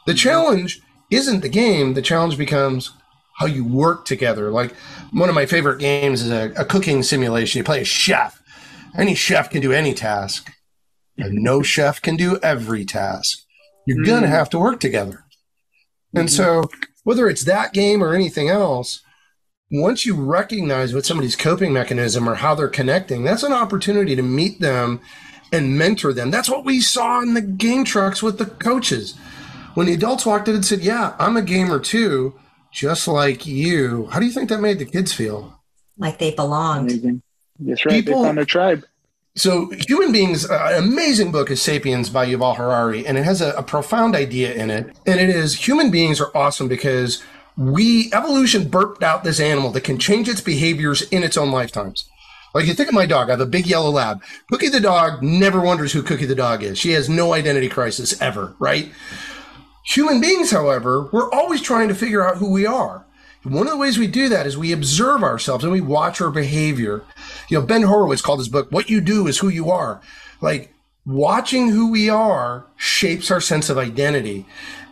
[0.07, 0.17] The mm-hmm.
[0.17, 2.91] challenge isn't the game, the challenge becomes
[3.38, 4.51] how you work together.
[4.51, 4.75] Like
[5.11, 7.59] one of my favorite games is a, a cooking simulation.
[7.59, 8.41] You play a chef.
[8.97, 10.51] Any chef can do any task.
[11.17, 11.43] And mm-hmm.
[11.43, 13.44] no chef can do every task.
[13.86, 14.06] You're mm.
[14.06, 15.12] going to have to work together.
[15.12, 16.19] Mm-hmm.
[16.19, 16.69] And so,
[17.04, 19.02] whether it's that game or anything else,
[19.71, 24.21] once you recognize what somebody's coping mechanism or how they're connecting, that's an opportunity to
[24.21, 25.02] meet them
[25.52, 26.32] and mentor them.
[26.32, 29.15] That's what we saw in the game trucks with the coaches.
[29.74, 32.39] When the adults walked in and said, Yeah, I'm a gamer too,
[32.71, 35.60] just like you, how do you think that made the kids feel?
[35.98, 36.91] Like they belonged.
[36.91, 37.21] Amazing.
[37.60, 37.93] That's right.
[37.93, 38.86] People, they found their tribe.
[39.38, 43.52] So, Human Beings, an amazing book is Sapiens by Yuval Harari, and it has a,
[43.56, 44.95] a profound idea in it.
[45.06, 47.21] And it is human beings are awesome because
[47.58, 52.06] we, evolution burped out this animal that can change its behaviors in its own lifetimes.
[52.54, 54.24] Like you think of my dog, I have a big yellow lab.
[54.50, 56.78] Cookie the dog never wonders who Cookie the dog is.
[56.78, 58.89] She has no identity crisis ever, right?
[59.84, 63.06] Human beings, however, we're always trying to figure out who we are.
[63.43, 66.32] One of the ways we do that is we observe ourselves and we watch our
[66.32, 67.04] behavior.
[67.50, 70.02] You know, Ben Horowitz called his book, What You Do is Who You Are.
[70.41, 70.74] Like
[71.06, 74.45] watching who we are shapes our sense of identity.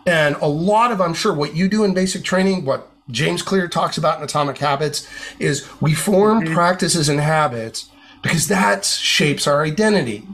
[0.05, 3.67] And a lot of, I'm sure, what you do in basic training, what James Clear
[3.67, 5.07] talks about in Atomic Habits,
[5.39, 6.53] is we form mm-hmm.
[6.53, 7.89] practices and habits
[8.21, 10.27] because that shapes our identity.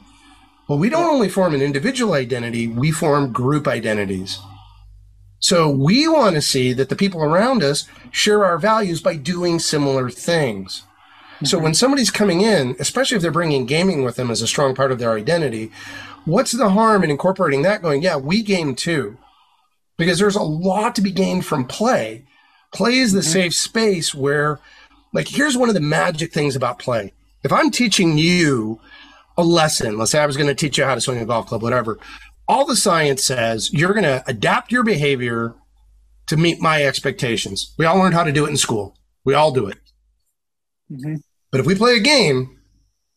[0.67, 4.39] Well, we don't only form an individual identity, we form group identities.
[5.39, 9.57] So we want to see that the people around us share our values by doing
[9.57, 10.83] similar things.
[11.39, 11.45] Mm-hmm.
[11.45, 14.75] So when somebody's coming in, especially if they're bringing gaming with them as a strong
[14.75, 15.71] part of their identity,
[16.25, 19.17] what's the harm in incorporating that going, yeah, we game too?
[19.97, 22.25] Because there's a lot to be gained from play.
[22.73, 23.31] Play is the mm-hmm.
[23.31, 24.59] safe space where,
[25.13, 27.13] like, here's one of the magic things about play.
[27.43, 28.81] If I'm teaching you
[29.37, 31.47] a lesson, let's say I was going to teach you how to swing a golf
[31.47, 31.97] club, whatever,
[32.49, 35.55] all the science says you're going to adapt your behavior
[36.27, 37.73] to meet my expectations.
[37.77, 38.97] We all learned how to do it in school.
[39.23, 39.77] We all do it.
[40.91, 41.15] Mm-hmm.
[41.51, 42.57] But if we play a game,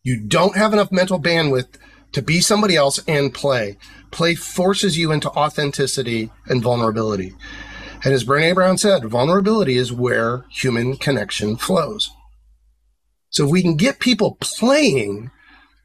[0.02, 1.76] you don't have enough mental bandwidth
[2.12, 3.76] to be somebody else and play.
[4.10, 7.34] Play forces you into authenticity and vulnerability.
[8.04, 12.10] And as Brene Brown said, vulnerability is where human connection flows.
[13.30, 15.30] So if we can get people playing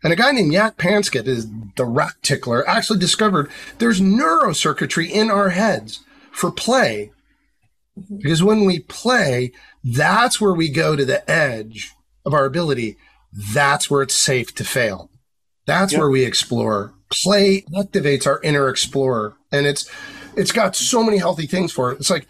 [0.03, 5.29] and a guy named Jaak Panksepp is the rat tickler actually discovered there's neurocircuitry in
[5.31, 7.11] our heads for play.
[8.17, 9.51] Because when we play,
[9.83, 11.93] that's where we go to the edge
[12.27, 12.97] of our ability.
[13.31, 15.09] That's where it's safe to fail.
[15.65, 15.99] That's yep.
[15.99, 16.93] where we explore.
[17.09, 19.35] Play activates our inner explorer.
[19.51, 19.89] And it's
[20.35, 21.99] it's got so many healthy things for it.
[21.99, 22.27] It's like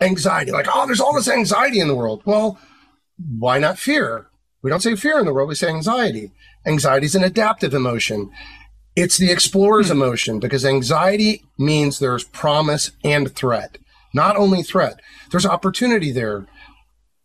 [0.00, 2.22] anxiety, like, oh, there's all this anxiety in the world.
[2.24, 2.58] Well,
[3.38, 4.28] why not fear?
[4.62, 6.30] We don't say fear in the world, we say anxiety.
[6.66, 8.30] Anxiety is an adaptive emotion.
[8.94, 9.92] It's the explorer's hmm.
[9.92, 13.78] emotion because anxiety means there's promise and threat.
[14.14, 16.46] Not only threat, there's opportunity there.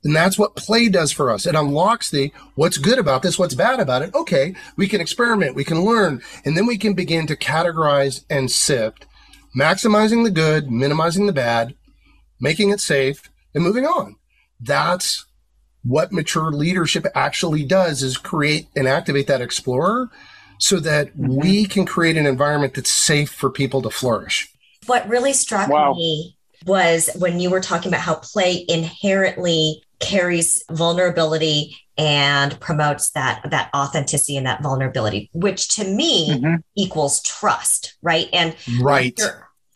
[0.04, 1.46] And that's what play does for us.
[1.46, 4.14] It unlocks the what's good about this, what's bad about it.
[4.14, 8.52] Okay, we can experiment, we can learn, and then we can begin to categorize and
[8.52, 9.06] sift,
[9.58, 11.76] maximizing the good, minimizing the bad,
[12.40, 14.18] making it safe, and moving on.
[14.60, 15.26] That's
[15.84, 20.10] what mature leadership actually does is create and activate that explorer
[20.60, 21.42] so that mm-hmm.
[21.42, 24.50] we can create an environment that's safe for people to flourish.
[24.86, 25.94] What really struck wow.
[25.94, 33.42] me was when you were talking about how play inherently carries vulnerability and promotes that
[33.50, 36.56] that authenticity and that vulnerability which to me mm-hmm.
[36.76, 39.20] equals trust right and right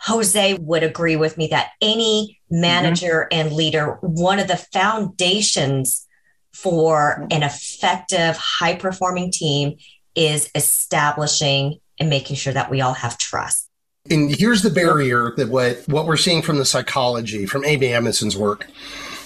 [0.02, 3.40] Jose would agree with me that any manager mm-hmm.
[3.40, 6.08] and leader, one of the foundations
[6.54, 9.78] for an effective, high performing team
[10.16, 13.70] is establishing and making sure that we all have trust.
[14.10, 18.38] And here's the barrier that what, what we're seeing from the psychology, from Amy Edmondson's
[18.38, 18.68] work.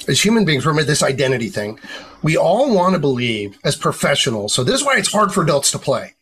[0.08, 1.80] As human beings, remember this identity thing.
[2.24, 4.54] We all want to believe as professionals.
[4.54, 6.16] So this is why it's hard for adults to play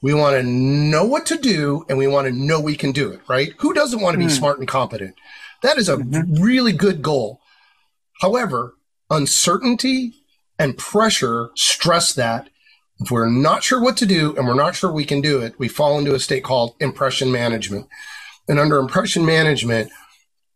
[0.00, 3.10] we want to know what to do and we want to know we can do
[3.10, 3.52] it, right?
[3.58, 4.30] Who doesn't want to be mm.
[4.30, 5.16] smart and competent?
[5.62, 6.42] That is a mm-hmm.
[6.42, 7.40] really good goal.
[8.20, 8.74] However,
[9.10, 10.14] uncertainty
[10.58, 12.48] and pressure stress that.
[13.00, 15.58] If we're not sure what to do and we're not sure we can do it,
[15.58, 17.88] we fall into a state called impression management.
[18.48, 19.90] And under impression management,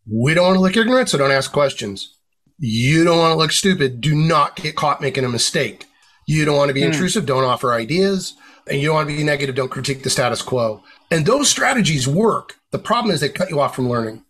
[0.09, 2.16] we don't want to look ignorant, so don't ask questions.
[2.59, 4.01] You don't want to look stupid.
[4.01, 5.87] Do not get caught making a mistake.
[6.27, 6.89] You don't want to be Hmm.
[6.93, 7.27] intrusive.
[7.27, 8.35] Don't offer ideas.
[8.69, 9.55] And you don't want to be negative.
[9.55, 10.83] Don't critique the status quo.
[11.11, 12.57] And those strategies work.
[12.73, 14.25] The problem is they cut you off from learning.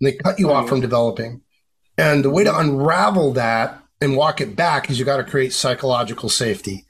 [0.00, 1.42] They cut you off from developing.
[1.96, 5.52] And the way to unravel that and walk it back is you got to create
[5.52, 6.86] psychological safety.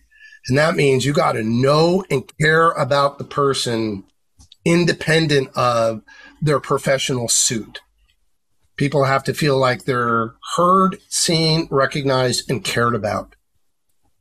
[0.48, 4.04] And that means you got to know and care about the person
[4.64, 6.02] independent of
[6.40, 7.80] their professional suit.
[8.78, 13.36] People have to feel like they're heard, seen, recognized, and cared about.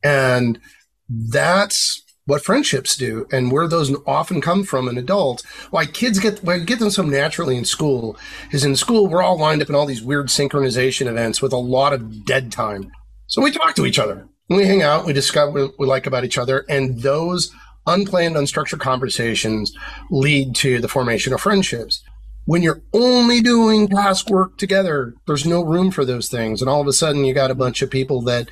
[0.02, 0.60] And
[1.08, 5.44] that's what friendships do and where those often come from in adults.
[5.70, 8.18] Why kids get why get them so naturally in school
[8.52, 11.56] is in school we're all lined up in all these weird synchronization events with a
[11.56, 12.90] lot of dead time.
[13.28, 14.28] So we talk to each other.
[14.50, 17.50] We hang out, we discuss what we like about each other, and those
[17.86, 19.72] unplanned, unstructured conversations
[20.10, 22.02] lead to the formation of friendships.
[22.48, 26.62] When you're only doing task work together, there's no room for those things.
[26.62, 28.48] And all of a sudden, you got a bunch of people that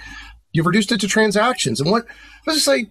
[0.52, 1.80] you've reduced it to transactions.
[1.80, 2.04] And what,
[2.46, 2.90] let's just say,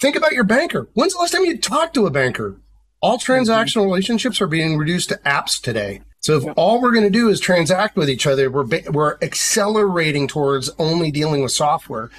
[0.00, 0.88] think about your banker.
[0.94, 2.58] When's the last time you talked to a banker?
[3.02, 3.30] All mm-hmm.
[3.30, 6.00] transactional relationships are being reduced to apps today.
[6.20, 10.26] So if all we're going to do is transact with each other, we're we're accelerating
[10.26, 12.10] towards only dealing with software,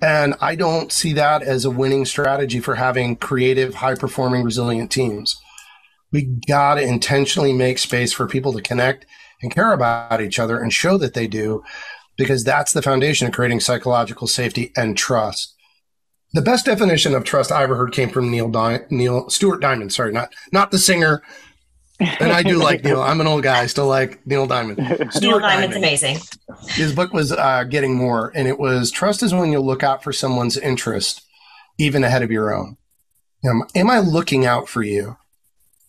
[0.00, 4.90] and I don't see that as a winning strategy for having creative, high performing, resilient
[4.90, 5.38] teams.
[6.12, 9.06] We got to intentionally make space for people to connect
[9.40, 11.64] and care about each other and show that they do,
[12.16, 15.54] because that's the foundation of creating psychological safety and trust.
[16.34, 19.92] The best definition of trust I ever heard came from Neil Di- Neil Stuart Diamond.
[19.92, 21.22] Sorry, not not the singer.
[22.00, 23.00] And I do like Neil.
[23.00, 23.66] I'm an old guy.
[23.66, 24.78] Still like Neil Diamond.
[24.78, 25.76] Neil Stuart Diamond's Diamond.
[25.76, 26.18] amazing.
[26.68, 30.02] His book was uh, Getting More, and it was trust is when you look out
[30.02, 31.22] for someone's interest,
[31.78, 32.76] even ahead of your own.
[33.44, 35.16] Am I looking out for you?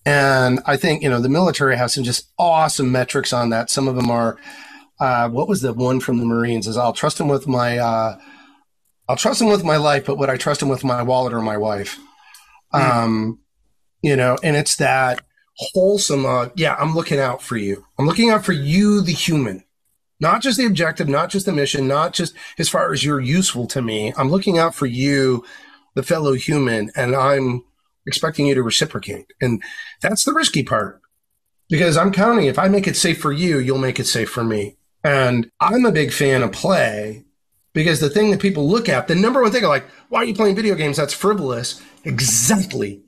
[0.05, 3.69] And I think, you know, the military has some just awesome metrics on that.
[3.69, 4.37] Some of them are,
[4.99, 6.67] uh, what was the one from the Marines?
[6.67, 8.19] Is I'll trust him with my, uh,
[9.07, 11.41] I'll trust him with my life, but would I trust him with my wallet or
[11.41, 11.99] my wife?
[12.73, 13.39] Um,
[14.01, 15.21] you know, and it's that
[15.55, 17.85] wholesome, uh, yeah, I'm looking out for you.
[17.97, 19.63] I'm looking out for you, the human
[20.23, 23.67] not just the objective, not just the mission, not just as far as you're useful
[23.67, 24.13] to me.
[24.17, 25.43] I'm looking out for you,
[25.95, 27.65] the fellow human, and I'm
[28.05, 29.33] expecting you to reciprocate.
[29.41, 29.61] And
[30.01, 31.01] that's the risky part
[31.69, 34.43] because I'm counting if I make it safe for you, you'll make it safe for
[34.43, 34.77] me.
[35.03, 37.25] And I'm a big fan of play
[37.73, 40.35] because the thing that people look at, the number one thing like, why are you
[40.35, 40.97] playing video games?
[40.97, 41.81] That's frivolous.
[42.03, 43.01] Exactly.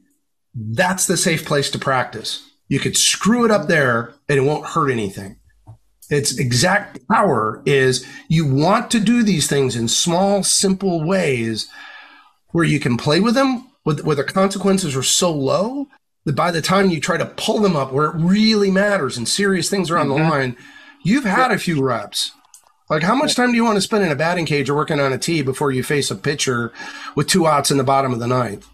[0.54, 2.50] That's the safe place to practice.
[2.68, 5.38] You could screw it up there and it won't hurt anything.
[6.10, 11.70] Its exact power is you want to do these things in small, simple ways
[12.50, 15.88] where you can play with them, with, where the consequences are so low
[16.26, 19.28] that by the time you try to pull them up where it really matters and
[19.28, 20.30] serious things are on the mm-hmm.
[20.30, 20.58] line,
[21.04, 22.32] you've had a few reps.
[22.90, 25.00] Like, how much time do you want to spend in a batting cage or working
[25.00, 26.72] on a tee before you face a pitcher
[27.16, 28.68] with two outs in the bottom of the ninth?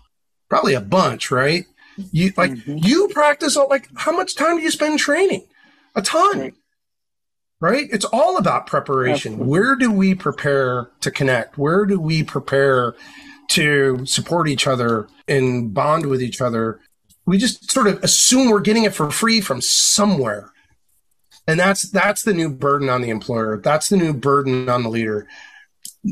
[0.49, 1.65] Probably a bunch, right?
[2.11, 2.77] You like mm-hmm.
[2.77, 5.45] you practice all like how much time do you spend training?
[5.95, 6.53] A ton Right.
[7.59, 7.89] right?
[7.91, 9.33] It's all about preparation.
[9.33, 9.51] Absolutely.
[9.51, 11.57] Where do we prepare to connect?
[11.57, 12.95] Where do we prepare
[13.55, 16.79] to support each other and bond with each other?
[17.25, 20.51] We just sort of assume we're getting it for free from somewhere.
[21.47, 23.59] And that's that's the new burden on the employer.
[23.63, 25.27] That's the new burden on the leader.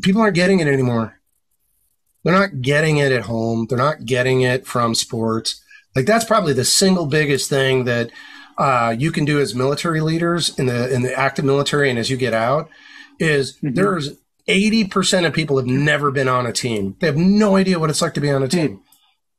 [0.02, 1.20] People aren't getting it anymore.
[2.24, 3.66] They're not getting it at home.
[3.68, 5.62] They're not getting it from sports.
[5.96, 8.12] Like that's probably the single biggest thing that
[8.58, 12.10] uh, you can do as military leaders in the in the active military and as
[12.10, 12.70] you get out
[13.20, 13.76] is Mhm.
[13.76, 14.10] there's
[14.50, 16.96] 80% of people have never been on a team.
[17.00, 18.82] They have no idea what it's like to be on a team.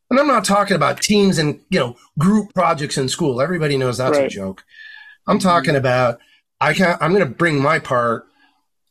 [0.08, 3.40] And I'm not talking about teams and, you know, group projects in school.
[3.40, 4.64] Everybody knows that's a joke.
[5.26, 6.18] I'm talking about
[6.60, 8.26] I can I'm going to bring my part,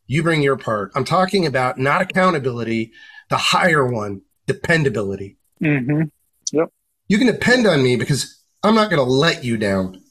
[0.07, 0.91] you bring your part.
[0.95, 2.91] I'm talking about not accountability,
[3.29, 5.37] the higher one, dependability.
[5.59, 6.03] hmm
[7.09, 10.01] You can depend on me because I'm not going to let you down.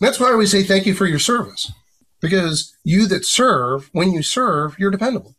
[0.00, 1.70] That's why we say thank you for your service.
[2.20, 5.36] Because you that serve, when you serve, you're dependable.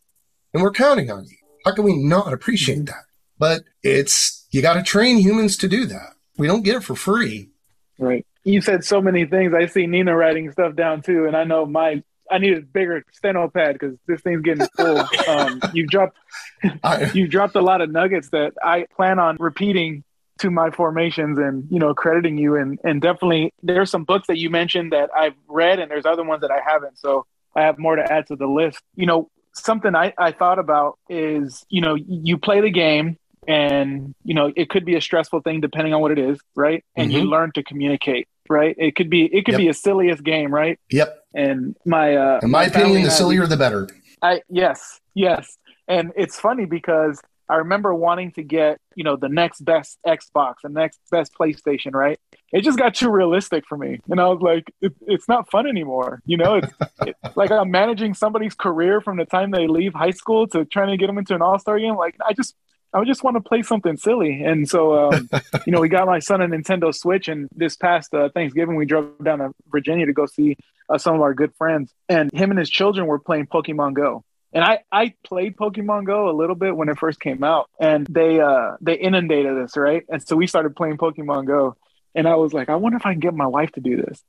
[0.53, 1.37] And we're counting on you.
[1.65, 3.03] How can we not appreciate that?
[3.37, 6.15] But it's, you got to train humans to do that.
[6.37, 7.49] We don't get it for free.
[7.97, 8.25] Right.
[8.43, 9.53] You said so many things.
[9.53, 13.03] I see Nina writing stuff down too, and I know my I need a bigger
[13.11, 15.03] steno pad because this thing's getting full.
[15.27, 16.17] um, you dropped
[17.13, 20.03] you dropped a lot of nuggets that I plan on repeating
[20.39, 24.37] to my formations and you know crediting you and and definitely there's some books that
[24.37, 27.25] you mentioned that I've read and there's other ones that I haven't so
[27.55, 29.29] I have more to add to the list you know
[29.65, 34.51] something I, I thought about is you know you play the game and you know
[34.55, 37.29] it could be a stressful thing depending on what it is right and you Mhm.
[37.29, 39.59] learn to communicate right it could be it could Yep.
[39.59, 41.15] be a silliest game right yep.
[41.33, 43.87] And my uh, In my, family opinion, the sillier the better.
[44.23, 45.57] I yes, yes.
[45.87, 50.55] And it's funny because I remember wanting to get, you know, the next best Xbox,
[50.63, 52.17] the next best PlayStation, right?
[52.51, 53.99] It just got too realistic for me.
[54.09, 56.21] And I was like, it, it's not fun anymore.
[56.25, 56.73] You know, it's
[57.05, 60.89] it, like I'm managing somebody's career from the time they leave high school to trying
[60.89, 61.95] to get them into an all-star game.
[61.95, 62.55] Like I just
[62.93, 64.43] I just want to play something silly.
[64.43, 65.29] And so, um,
[65.65, 68.85] you know, we got my son a Nintendo Switch and this past uh, Thanksgiving, we
[68.85, 70.57] drove down to Virginia to go see
[70.89, 74.23] uh, some of our good friends and him and his children were playing Pokemon Go.
[74.51, 78.07] And I, I played Pokemon Go a little bit when it first came out, and
[78.07, 80.03] they uh they inundated us, right?
[80.09, 81.77] And so we started playing Pokemon Go,
[82.15, 84.21] and I was like, I wonder if I can get my wife to do this.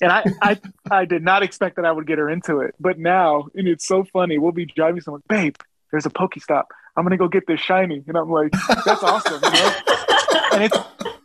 [0.00, 0.60] And I I
[0.90, 3.86] I did not expect that I would get her into it, but now, and it's
[3.86, 4.38] so funny.
[4.38, 5.56] We'll be driving somewhere, babe.
[5.90, 6.64] There's a Pokestop.
[6.96, 8.52] I'm gonna go get this shiny, and I'm like,
[8.84, 9.70] that's awesome, you know?
[10.52, 10.78] And it's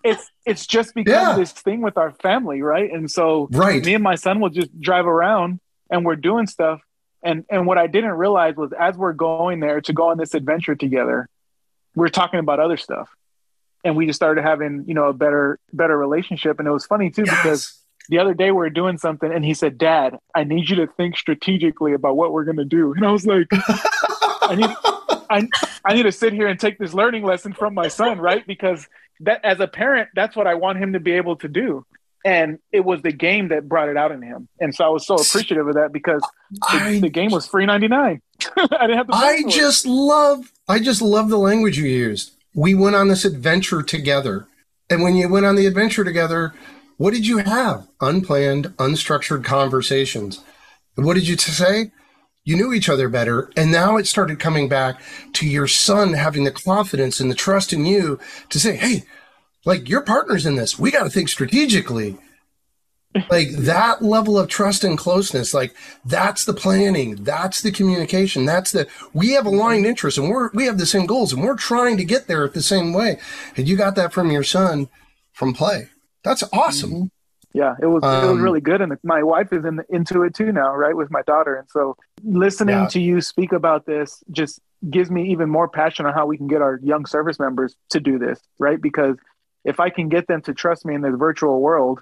[0.03, 1.35] it's it's just become Yeah.
[1.37, 2.91] this thing with our family, right?
[2.91, 3.81] And so Right.
[3.83, 5.59] me and my son will just drive around
[5.89, 6.81] and we're doing stuff
[7.23, 10.33] and and what i didn't realize was as we're going there to go on this
[10.33, 11.29] adventure together
[11.95, 13.09] we're talking about other stuff
[13.83, 16.59] and we just started having you know a better better relationship.
[16.59, 17.79] And it was funny too because
[18.09, 20.87] the other day we were doing something and he said dad i need you to
[20.97, 22.93] think strategically about what we're going to do.
[22.93, 23.47] And i was like
[24.41, 24.69] i need
[25.29, 25.47] I,
[25.85, 28.45] I need to sit here and take this learning lesson from my son right?
[28.45, 28.87] Because
[29.21, 31.85] that as a parent that's what i want him to be able to do.
[32.25, 34.47] And it was the game that brought it out in him.
[34.59, 36.21] And so i was so appreciative of that because
[36.51, 38.21] the, I- the game was free 99
[38.57, 39.51] i didn't have to I for it.
[39.51, 42.35] just love I just love the language you used.
[42.53, 44.47] We went on this adventure together.
[44.89, 46.53] And when you went on the adventure together,
[46.97, 47.87] what did you have?
[48.01, 50.43] Unplanned, unstructured conversations.
[50.95, 51.91] What did you say?
[52.43, 53.49] You knew each other better.
[53.55, 55.01] And now it started coming back
[55.33, 59.03] to your son having the confidence and the trust in you to say, hey,
[59.65, 60.77] like your partner's in this.
[60.77, 62.17] We got to think strategically.
[63.29, 68.71] Like that level of trust and closeness, like that's the planning, that's the communication, that's
[68.71, 71.97] the we have aligned interests and we're we have the same goals and we're trying
[71.97, 73.19] to get there the same way.
[73.55, 74.89] And you got that from your son
[75.33, 75.89] from play.
[76.23, 77.11] That's awesome.
[77.53, 80.33] yeah it was it was Um, really good and my wife is in, into it
[80.33, 82.87] too now right with my daughter and so listening Yeah.
[82.87, 84.59] to you speak about this just
[84.89, 87.99] gives me even more passion on how we can get our young service members to
[87.99, 89.17] do this right because
[89.65, 91.99] if i can get them to trust me in this virtual world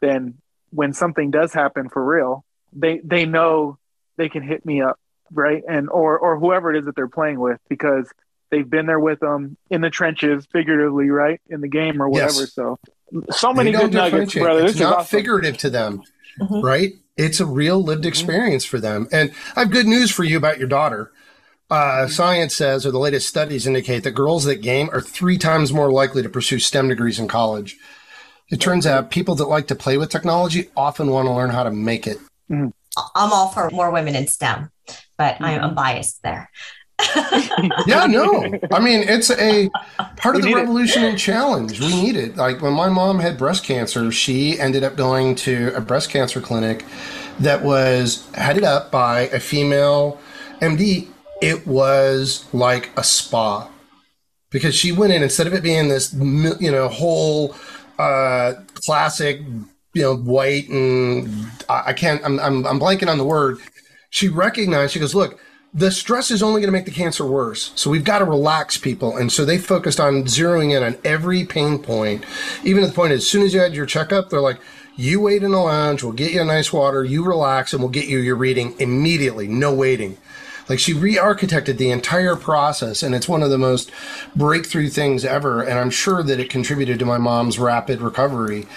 [0.00, 0.34] then
[0.70, 3.76] when something does happen for real they they know
[4.16, 4.98] they can hit me up
[5.32, 8.08] right and or or whoever it is that they're playing with because
[8.50, 12.40] they've been there with them in the trenches figuratively right in the game or whatever
[12.40, 12.52] Yes.
[12.52, 12.78] so
[13.30, 15.18] so many good nuggets brother It's this is not awesome.
[15.18, 16.02] figurative to them,
[16.40, 16.62] Mhm.
[16.62, 16.92] right?
[17.16, 19.08] It's a real lived experience for them.
[19.10, 21.10] And I have good news for you about your daughter.
[21.68, 25.72] Uh, science says, or the latest studies indicate, that girls that game are three times
[25.72, 27.76] more likely to pursue STEM degrees in college.
[28.50, 31.62] It turns out people that like to play with technology often want to learn how
[31.62, 32.18] to make it.
[32.50, 32.68] Mm-hmm.
[33.14, 34.70] I'm all for more women in STEM,
[35.16, 35.74] but I, I'm mm-hmm.
[35.74, 36.50] biased there.
[37.86, 38.44] Yeah, no.
[38.72, 39.70] I mean, it's a
[40.16, 40.60] part of We the need it.
[40.60, 41.80] revolution and challenge.
[41.80, 42.36] We need it.
[42.36, 46.40] Like when my mom had breast cancer, she ended up going to a breast cancer
[46.40, 46.84] clinic
[47.38, 50.20] that was headed up by a female
[50.60, 51.08] MD.
[51.40, 53.68] It was like a spa
[54.50, 57.56] because she went in instead of it being this, you know, whole
[58.00, 59.40] uh, classic,
[59.94, 61.28] you know, white and
[61.68, 62.24] I, I can't.
[62.24, 63.58] I'm, I'm I'm blanking on the word.
[64.10, 64.92] She recognized.
[64.92, 65.40] She goes, look
[65.72, 67.72] the stress is only going to make the cancer worse.
[67.76, 69.16] So we've got to relax people.
[69.16, 72.24] And so they focused on zeroing in on every pain point,
[72.64, 74.58] even to the point as soon as you had your checkup, they're like,
[74.96, 77.90] you wait in the lounge, we'll get you a nice water, you relax, and we'll
[77.90, 80.18] get you your reading immediately, no waiting.
[80.70, 83.90] Like she re-architected the entire process, and it's one of the most
[84.36, 85.62] breakthrough things ever.
[85.62, 88.68] And I'm sure that it contributed to my mom's rapid recovery.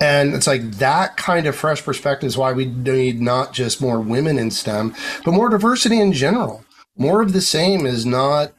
[0.00, 4.00] And it's like that kind of fresh perspective is why we need not just more
[4.00, 4.94] women in STEM,
[5.24, 6.64] but more diversity in general.
[6.96, 8.52] More of the same is not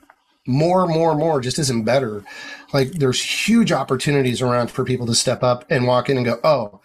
[0.45, 2.25] more, more, more, just isn't better.
[2.73, 6.41] Like there's huge opportunities around for people to step up and walk in and go,
[6.43, 6.81] oh,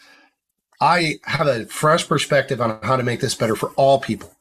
[0.81, 4.36] I have a fresh perspective on how to make this better for all people.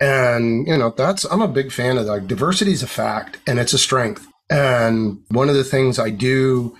[0.00, 3.58] And, you know, that's, I'm a big fan of like diversity is a fact and
[3.58, 4.26] it's a strength.
[4.50, 6.76] And one of the things I do,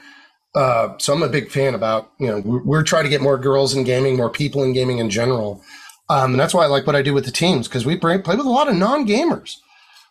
[0.55, 3.39] uh, so I'm a big fan about, you know, we're, we're trying to get more
[3.39, 5.63] girls in gaming, more people in gaming in general.
[6.09, 8.17] Um, and that's why I like what I do with the teams because we play,
[8.17, 9.57] with a lot of non gamers.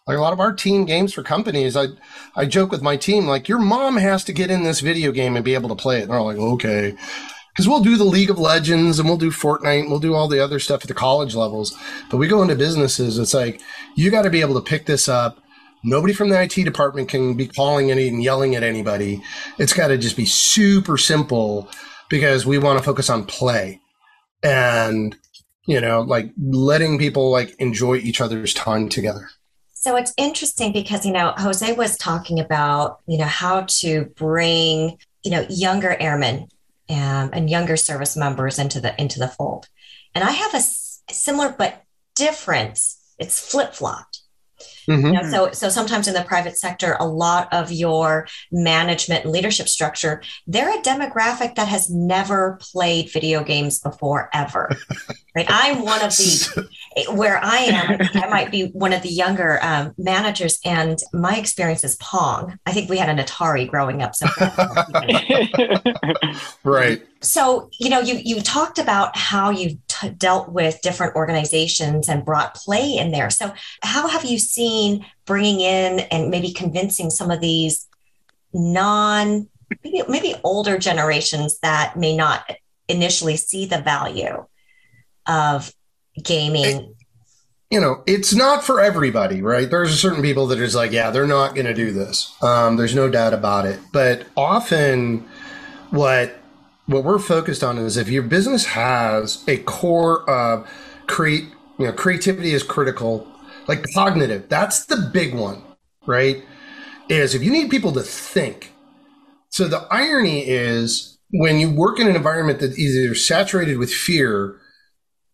[0.07, 1.87] Like a lot of our team games for companies, I
[2.35, 5.35] I joke with my team like your mom has to get in this video game
[5.35, 6.03] and be able to play it.
[6.03, 6.95] And they're like, okay,
[7.55, 10.27] because we'll do the League of Legends and we'll do Fortnite and we'll do all
[10.27, 11.73] the other stuff at the college levels.
[12.11, 13.61] But we go into businesses, it's like
[13.95, 15.39] you got to be able to pick this up.
[15.81, 19.23] Nobody from the IT department can be calling it and yelling at anybody.
[19.57, 21.69] It's got to just be super simple
[22.09, 23.79] because we want to focus on play.
[24.43, 25.15] And
[25.65, 29.29] you know, like letting people like enjoy each other's time together.
[29.73, 34.97] So it's interesting because, you know, Jose was talking about, you know, how to bring,
[35.23, 36.47] you know, younger airmen
[36.89, 39.67] um, and younger service members into the into the fold.
[40.13, 41.83] And I have a s- similar but
[42.15, 42.97] difference.
[43.17, 44.21] it's flip-flopped.
[44.87, 45.05] Mhm.
[45.05, 49.33] You know, so so sometimes in the private sector, a lot of your management and
[49.33, 54.69] leadership structure, they're a demographic that has never played video games before ever.
[55.35, 55.45] right.
[55.49, 56.67] I'm one of the
[57.09, 61.83] where I am, I might be one of the younger um, managers, and my experience
[61.83, 62.57] is Pong.
[62.65, 64.15] I think we had an Atari growing up.
[64.15, 64.27] So,
[66.63, 67.05] Right.
[67.21, 69.84] so you know, you you talked about how you've
[70.17, 73.29] dealt with different organizations and brought play in there.
[73.29, 77.87] So, how have you seen bringing in and maybe convincing some of these
[78.53, 79.47] non
[79.83, 82.49] maybe, maybe older generations that may not
[82.87, 84.45] initially see the value
[85.27, 85.73] of
[86.21, 86.95] gaming
[87.71, 89.69] you know, it's not for everybody, right?
[89.69, 92.33] There's certain people that are like, yeah, they're not going to do this.
[92.41, 93.79] Um, there's no doubt about it.
[93.91, 95.27] But often,
[95.89, 96.37] what
[96.87, 100.69] what we're focused on is if your business has a core of
[101.07, 101.45] create,
[101.77, 103.27] you know, creativity is critical,
[103.67, 104.49] like cognitive.
[104.49, 105.63] That's the big one,
[106.05, 106.43] right?
[107.09, 108.71] Is if you need people to think.
[109.49, 113.91] So the irony is when you work in an environment that is either saturated with
[113.93, 114.59] fear,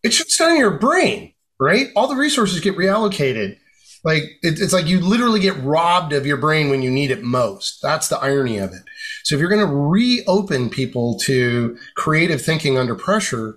[0.02, 1.32] it shuts down your brain
[1.62, 1.90] right?
[1.94, 3.56] All the resources get reallocated.
[4.04, 7.22] Like it, it's like you literally get robbed of your brain when you need it
[7.22, 7.80] most.
[7.82, 8.82] That's the irony of it.
[9.24, 13.56] So if you're going to reopen people to creative thinking under pressure,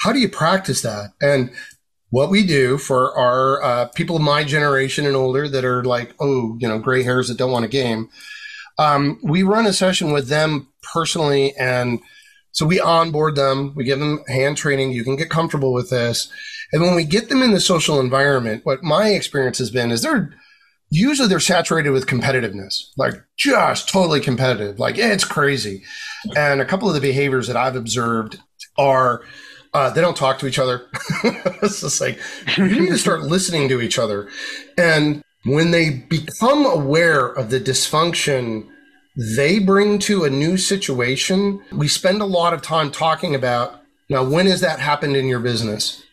[0.00, 1.12] how do you practice that?
[1.22, 1.50] And
[2.10, 6.14] what we do for our uh, people of my generation and older that are like,
[6.20, 8.10] oh, you know, gray hairs that don't want a game,
[8.78, 12.00] um, we run a session with them personally and
[12.56, 14.92] so we onboard them, we give them hand training.
[14.92, 16.32] You can get comfortable with this.
[16.72, 20.02] And when we get them in the social environment, what my experience has been is
[20.02, 20.34] they're
[20.90, 24.78] usually they're saturated with competitiveness, like just totally competitive.
[24.78, 25.84] Like it's crazy.
[26.36, 28.40] And a couple of the behaviors that I've observed
[28.78, 29.22] are
[29.74, 30.86] uh, they don't talk to each other.
[31.62, 32.18] it's just like
[32.56, 34.28] you need to start listening to each other.
[34.78, 38.68] And when they become aware of the dysfunction
[39.18, 44.22] they bring to a new situation, we spend a lot of time talking about now,
[44.22, 46.04] when has that happened in your business?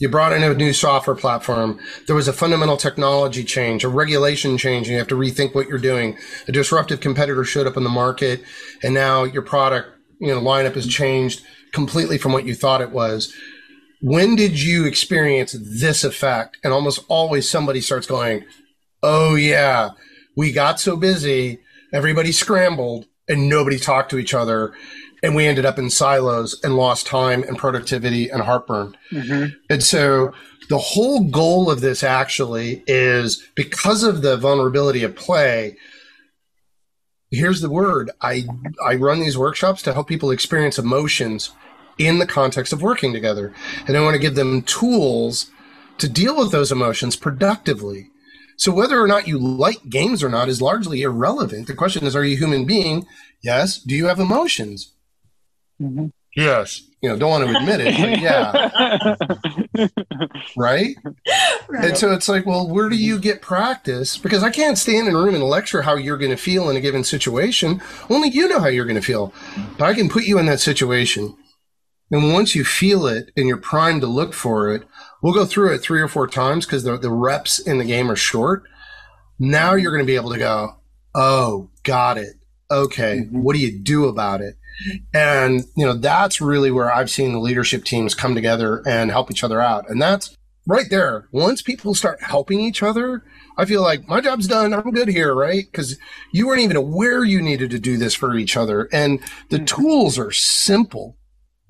[0.00, 1.78] You brought in a new software platform.
[2.06, 5.68] There was a fundamental technology change, a regulation change, and you have to rethink what
[5.68, 6.18] you're doing.
[6.48, 8.42] A disruptive competitor showed up in the market,
[8.82, 9.90] and now your product,
[10.20, 11.42] you know, lineup has changed
[11.72, 13.32] completely from what you thought it was.
[14.00, 16.58] When did you experience this effect?
[16.64, 18.44] And almost always somebody starts going,
[19.00, 19.90] Oh yeah,
[20.36, 21.60] we got so busy,
[21.92, 24.74] everybody scrambled, and nobody talked to each other.
[25.24, 28.94] And we ended up in silos and lost time and productivity and heartburn.
[29.10, 29.56] Mm-hmm.
[29.70, 30.34] And so
[30.68, 35.78] the whole goal of this actually is because of the vulnerability of play.
[37.30, 38.10] Here's the word.
[38.20, 38.44] I
[38.84, 41.52] I run these workshops to help people experience emotions
[41.96, 43.54] in the context of working together.
[43.88, 45.50] And I want to give them tools
[45.98, 48.10] to deal with those emotions productively.
[48.58, 51.66] So whether or not you like games or not is largely irrelevant.
[51.66, 53.06] The question is, are you a human being?
[53.42, 53.78] Yes.
[53.78, 54.93] Do you have emotions?
[55.80, 56.12] Mhm.
[56.36, 56.82] Yes.
[57.00, 58.18] You know, don't want to admit it, but
[59.78, 59.88] yeah.
[60.56, 60.96] right?
[61.68, 64.16] And so it's like, well, where do you get practice?
[64.16, 66.76] Because I can't stand in a room and lecture how you're going to feel in
[66.76, 67.80] a given situation.
[68.10, 69.32] Only you know how you're going to feel.
[69.78, 71.36] But I can put you in that situation.
[72.10, 74.82] And once you feel it and you're primed to look for it,
[75.22, 78.10] we'll go through it three or four times because the, the reps in the game
[78.10, 78.64] are short.
[79.38, 80.76] Now you're going to be able to go,
[81.14, 82.34] oh, got it.
[82.70, 83.20] Okay.
[83.30, 84.56] What do you do about it?
[85.12, 89.30] And, you know, that's really where I've seen the leadership teams come together and help
[89.30, 89.88] each other out.
[89.88, 91.28] And that's right there.
[91.32, 93.22] Once people start helping each other,
[93.56, 94.74] I feel like my job's done.
[94.74, 95.64] I'm good here, right?
[95.70, 95.98] Because
[96.32, 98.88] you weren't even aware you needed to do this for each other.
[98.92, 99.20] And
[99.50, 99.64] the mm-hmm.
[99.66, 101.16] tools are simple,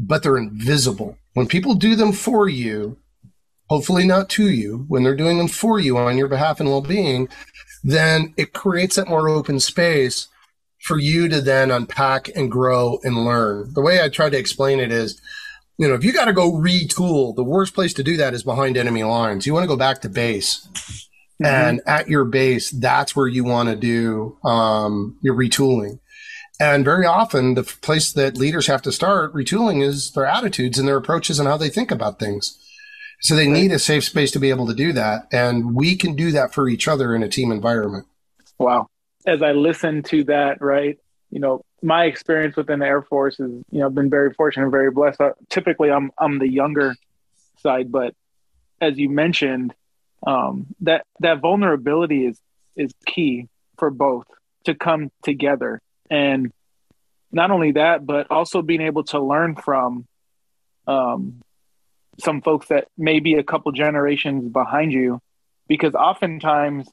[0.01, 1.19] but they're invisible.
[1.35, 2.99] When people do them for you,
[3.69, 6.81] hopefully not to you, when they're doing them for you on your behalf and well
[6.81, 7.29] being,
[7.83, 10.29] then it creates that more open space
[10.85, 13.73] for you to then unpack and grow and learn.
[13.73, 15.19] The way I try to explain it is,
[15.79, 18.43] you know, if you got to go retool, the worst place to do that is
[18.43, 19.47] behind enemy lines.
[19.47, 20.69] You want to go back to base.
[21.43, 26.01] And at your base, that's where you want to do um, your retooling.
[26.61, 30.87] And very often, the place that leaders have to start retooling is their attitudes and
[30.87, 32.59] their approaches and how they think about things.
[33.21, 35.29] So they need a safe space to be able to do that.
[35.33, 38.07] And we can do that for each other in a team environment.
[38.59, 38.89] Wow.
[39.27, 40.99] As I listen to that, right,
[41.31, 44.65] you know, my experience within the Air Force is, you know, I've been very fortunate
[44.65, 45.21] and very blessed.
[45.21, 46.95] Uh, typically, I'm I'm the younger
[47.61, 48.15] side, but
[48.81, 49.75] as you mentioned,
[50.27, 52.39] um, that that vulnerability is
[52.77, 53.49] is key
[53.79, 54.27] for both
[54.65, 56.53] to come together, and
[57.33, 60.07] not only that, but also being able to learn from
[60.87, 61.43] um,
[62.19, 65.21] some folks that may be a couple generations behind you,
[65.67, 66.89] because oftentimes,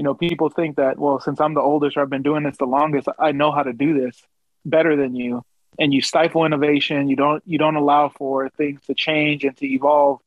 [0.00, 2.56] you know, people think that well, since I'm the oldest or I've been doing this
[2.56, 4.16] the longest, I know how to do this
[4.64, 5.44] better than you,
[5.78, 7.10] and you stifle innovation.
[7.10, 10.20] You don't you don't allow for things to change and to evolve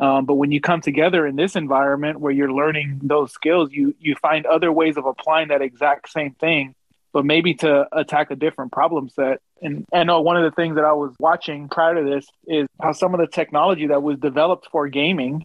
[0.00, 3.94] um, but when you come together in this environment where you're learning those skills, you
[4.00, 6.74] you find other ways of applying that exact same thing,
[7.12, 9.42] but maybe to attack a different problem set.
[9.60, 12.66] And I know one of the things that I was watching prior to this is
[12.80, 15.44] how some of the technology that was developed for gaming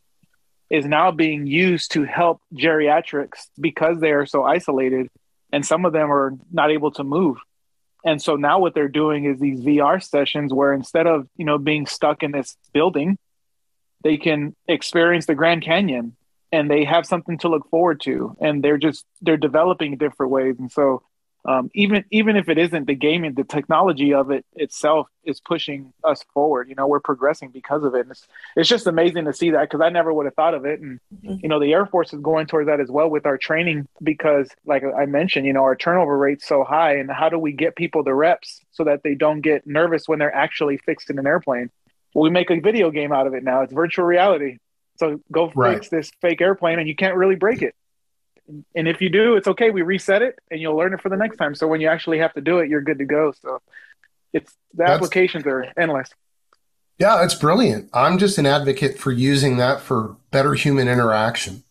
[0.70, 5.10] is now being used to help geriatrics because they are so isolated,
[5.52, 7.38] and some of them are not able to move.
[8.06, 11.58] And so now what they're doing is these VR sessions where instead of you know
[11.58, 13.18] being stuck in this building
[14.04, 16.16] they can experience the Grand Canyon
[16.52, 20.56] and they have something to look forward to and they're just they're developing different ways
[20.60, 21.02] and so
[21.46, 25.94] um, even even if it isn't the gaming the technology of it itself is pushing
[26.04, 29.34] us forward you know we're progressing because of it and it's, it's just amazing to
[29.34, 31.36] see that because i never would have thought of it and mm-hmm.
[31.42, 34.50] you know the air force is going towards that as well with our training because
[34.66, 37.76] like i mentioned you know our turnover rate's so high and how do we get
[37.76, 41.70] people the reps so that they don't get nervous when they're actually fixing an airplane
[42.16, 43.62] well, we make a video game out of it now.
[43.62, 44.58] It's virtual reality.
[44.98, 45.76] So go right.
[45.76, 47.76] fix this fake airplane, and you can't really break it.
[48.76, 49.72] And if you do, it's okay.
[49.72, 51.56] We reset it, and you'll learn it for the next time.
[51.56, 53.34] So when you actually have to do it, you're good to go.
[53.42, 53.62] So
[54.34, 56.10] it's the That's, applications are endless.
[57.00, 57.90] Yeah, it's brilliant.
[57.94, 61.64] I'm just an advocate for using that for better human interaction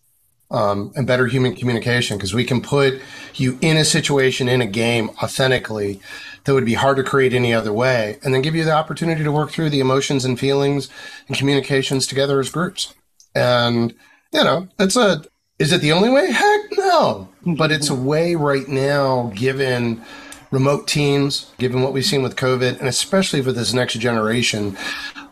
[0.50, 3.00] um, and better human communication because we can put
[3.34, 6.00] you in a situation in a game authentically
[6.44, 9.24] that would be hard to create any other way, and then give you the opportunity
[9.24, 10.90] to work through the emotions and feelings
[11.26, 12.94] and communications together as groups.
[13.34, 13.94] And,
[14.32, 15.24] you know, it's a,
[15.58, 16.30] is it the only way?
[16.30, 17.28] Heck no.
[17.46, 20.02] But it's a way right now, given
[20.50, 24.76] remote teams, given what we've seen with COVID, and especially for this next generation,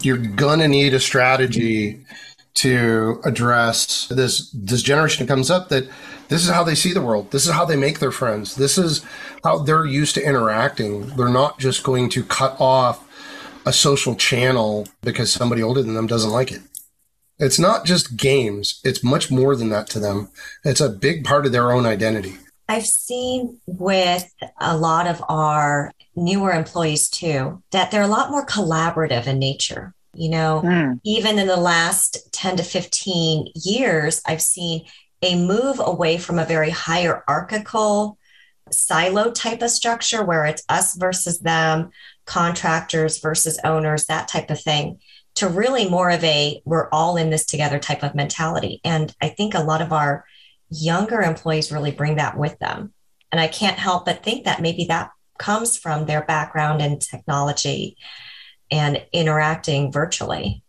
[0.03, 2.05] you're going to need a strategy
[2.55, 5.89] to address this this generation that comes up that
[6.29, 7.31] this is how they see the world.
[7.31, 8.57] This is how they make their friends.
[8.57, 9.05] This is
[9.43, 11.07] how they're used to interacting.
[11.17, 13.09] They're not just going to cut off
[13.65, 16.63] a social channel because somebody older than them doesn't like it.
[17.43, 20.29] It's not just games, it's much more than that to them.
[20.65, 22.39] It's a big part of their own identity.
[22.69, 28.47] I've seen with a lot of our newer employees too that they're a lot more
[28.47, 29.93] collaborative in nature.
[30.15, 31.01] You know, mm.
[31.03, 34.87] even in the last 10 to 15 years, I've seen
[35.21, 38.19] a move away from a very hierarchical
[38.71, 41.91] silo type of structure where it's us versus them,
[42.25, 45.01] contractors versus owners, that type of thing,
[45.35, 48.81] to really more of a we're all in this together type of mentality.
[48.85, 50.25] And I think a lot of our
[50.71, 52.93] younger employees really bring that with them.
[53.31, 57.97] And I can't help but think that maybe that comes from their background in technology
[58.71, 60.63] and interacting virtually.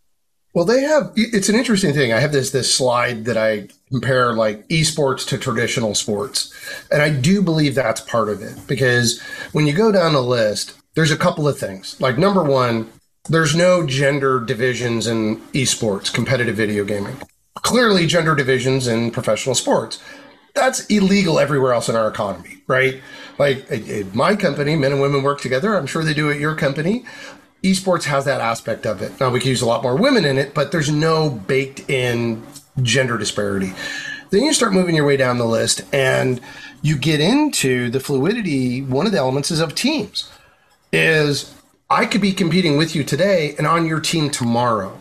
[0.54, 1.12] Well, they have.
[1.16, 2.12] It's an interesting thing.
[2.12, 6.54] I have this this slide that I compare like esports to traditional sports,
[6.92, 10.74] and I do believe that's part of it because when you go down the list,
[10.94, 12.00] there's a couple of things.
[12.00, 12.92] Like number one,
[13.28, 17.16] there's no gender divisions in esports, competitive video gaming.
[17.56, 20.02] Clearly, gender divisions in professional sports.
[20.54, 23.00] That's illegal everywhere else in our economy, right?
[23.38, 23.66] Like
[24.14, 25.76] my company, men and women work together.
[25.76, 27.04] I'm sure they do at your company
[27.64, 29.18] esports has that aspect of it.
[29.18, 32.46] Now we can use a lot more women in it, but there's no baked in
[32.82, 33.72] gender disparity.
[34.30, 36.40] Then you start moving your way down the list and
[36.82, 38.82] you get into the fluidity.
[38.82, 40.30] One of the elements is of teams
[40.92, 41.54] is
[41.90, 45.00] I could be competing with you today and on your team tomorrow.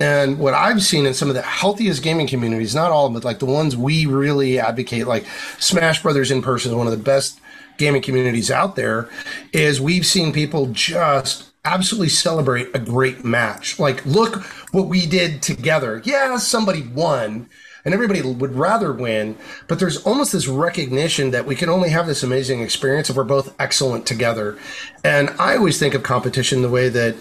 [0.00, 3.40] And what I've seen in some of the healthiest gaming communities, not all, but like
[3.40, 5.26] the ones we really advocate, like
[5.58, 7.40] Smash Brothers in person is one of the best
[7.78, 9.08] gaming communities out there,
[9.52, 13.78] is we've seen people just absolutely celebrate a great match.
[13.78, 16.00] Like, look what we did together.
[16.04, 17.48] Yeah, somebody won
[17.84, 22.06] and everybody would rather win, but there's almost this recognition that we can only have
[22.06, 24.58] this amazing experience if we're both excellent together.
[25.04, 27.16] And I always think of competition the way that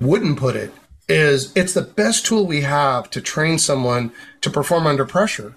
[0.00, 0.72] Wooden put it
[1.08, 5.54] is it's the best tool we have to train someone to perform under pressure.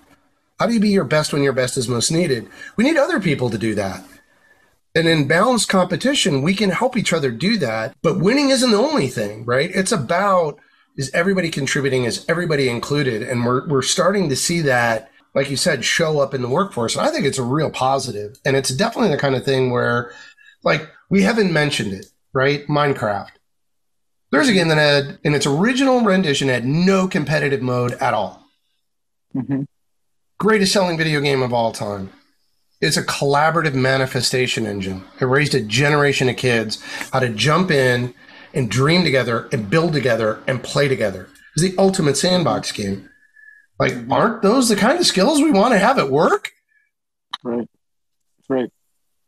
[0.59, 2.49] How do you be your best when your best is most needed?
[2.75, 4.03] We need other people to do that.
[4.95, 7.95] And in balanced competition, we can help each other do that.
[8.01, 9.69] But winning isn't the only thing, right?
[9.71, 10.59] It's about
[10.97, 12.03] is everybody contributing?
[12.03, 13.21] Is everybody included?
[13.21, 16.95] And we're, we're starting to see that, like you said, show up in the workforce.
[16.95, 18.37] And I think it's a real positive.
[18.43, 20.11] And it's definitely the kind of thing where,
[20.63, 22.65] like, we haven't mentioned it, right?
[22.67, 23.29] Minecraft.
[24.31, 28.43] There's a game that had, in its original rendition, had no competitive mode at all.
[29.33, 29.63] hmm
[30.39, 32.11] Greatest selling video game of all time.
[32.79, 35.03] It's a collaborative manifestation engine.
[35.19, 38.13] It raised a generation of kids how to jump in
[38.57, 41.29] and dream together and build together and play together.
[41.55, 43.09] It's the ultimate sandbox game.
[43.79, 46.51] Like, aren't those the kind of skills we want to have at work?
[47.43, 47.69] Right.
[48.49, 48.71] Right.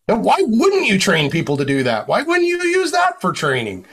[0.07, 2.07] Now, why wouldn't you train people to do that?
[2.07, 3.85] Why wouldn't you use that for training?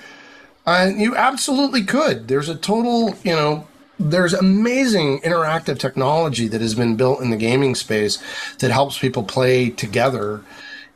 [0.64, 2.28] Uh, you absolutely could.
[2.28, 3.68] There's a total, you know,
[3.98, 8.22] there's amazing interactive technology that has been built in the gaming space
[8.58, 10.42] that helps people play together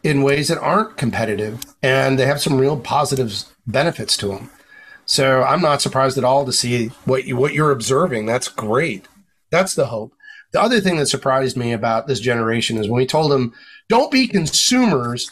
[0.02, 4.50] in ways that aren't competitive and they have some real positive benefits to them.
[5.06, 8.26] So I'm not surprised at all to see what you what you're observing.
[8.26, 9.08] That's great.
[9.50, 10.12] That's the hope.
[10.52, 13.52] The other thing that surprised me about this generation is when we told them,
[13.88, 15.30] don't be consumers,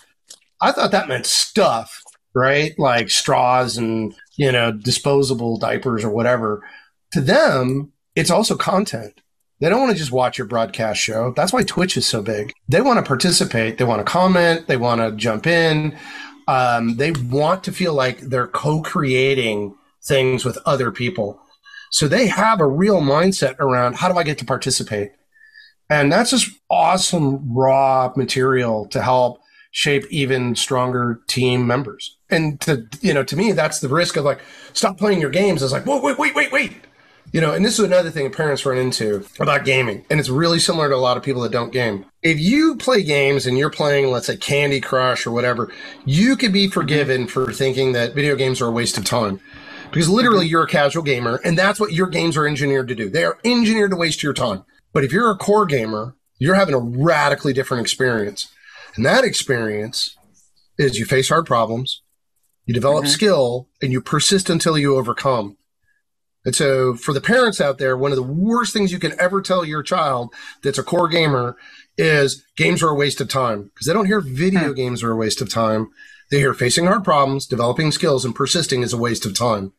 [0.60, 2.02] I thought that meant stuff,
[2.34, 2.72] right?
[2.78, 6.62] Like straws and, you know, disposable diapers or whatever.
[7.12, 9.20] To them, it's also content.
[9.60, 11.32] They don't want to just watch your broadcast show.
[11.34, 12.52] That's why Twitch is so big.
[12.68, 13.78] They want to participate.
[13.78, 14.68] They want to comment.
[14.68, 15.98] They want to jump in.
[16.48, 21.40] Um, they want to feel like they're co-creating things with other people.
[21.90, 25.12] So they have a real mindset around how do I get to participate?
[25.90, 29.40] And that's just awesome raw material to help
[29.70, 32.16] shape even stronger team members.
[32.30, 34.40] And to, you know, to me, that's the risk of like,
[34.72, 35.62] stop playing your games.
[35.62, 36.72] It's like, whoa, wait, wait, wait, wait.
[37.32, 40.04] You know, and this is another thing parents run into about gaming.
[40.08, 42.06] And it's really similar to a lot of people that don't game.
[42.22, 45.70] If you play games and you're playing, let's say Candy Crush or whatever,
[46.06, 49.40] you could be forgiven for thinking that video games are a waste of time
[49.90, 53.10] because literally you're a casual gamer and that's what your games are engineered to do.
[53.10, 54.64] They are engineered to waste your time.
[54.94, 58.48] But if you're a core gamer, you're having a radically different experience.
[58.96, 60.16] And that experience
[60.78, 62.02] is you face hard problems,
[62.64, 63.12] you develop mm-hmm.
[63.12, 65.57] skill, and you persist until you overcome.
[66.44, 69.42] And so for the parents out there, one of the worst things you can ever
[69.42, 70.32] tell your child
[70.62, 71.56] that's a core gamer
[71.96, 74.74] is games are a waste of time because they don't hear video hmm.
[74.74, 75.90] games are a waste of time.
[76.30, 79.72] They hear facing hard problems, developing skills, and persisting is a waste of time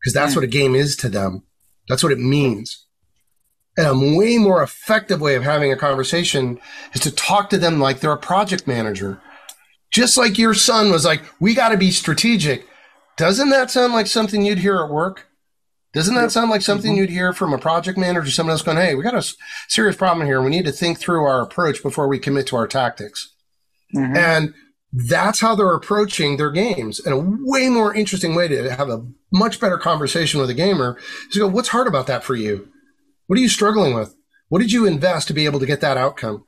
[0.00, 0.40] because that's hmm.
[0.40, 1.42] what a game is to them.
[1.88, 2.86] That's what it means.
[3.76, 6.60] And a way more effective way of having a conversation
[6.94, 9.20] is to talk to them like they're a project manager.
[9.90, 12.66] Just like your son was like, we got to be strategic.
[13.16, 15.28] Doesn't that sound like something you'd hear at work?
[15.94, 17.02] Doesn't that sound like something mm-hmm.
[17.02, 19.34] you'd hear from a project manager, someone else going, hey, we got a
[19.68, 20.42] serious problem here.
[20.42, 23.32] We need to think through our approach before we commit to our tactics.
[23.94, 24.16] Mm-hmm.
[24.16, 24.54] And
[24.92, 27.00] that's how they're approaching their games.
[27.00, 30.98] And a way more interesting way to have a much better conversation with a gamer
[31.28, 32.68] is to go, what's hard about that for you?
[33.26, 34.14] What are you struggling with?
[34.48, 36.44] What did you invest to be able to get that outcome?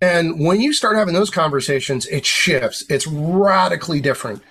[0.00, 2.84] And when you start having those conversations, it shifts.
[2.90, 4.42] It's radically different.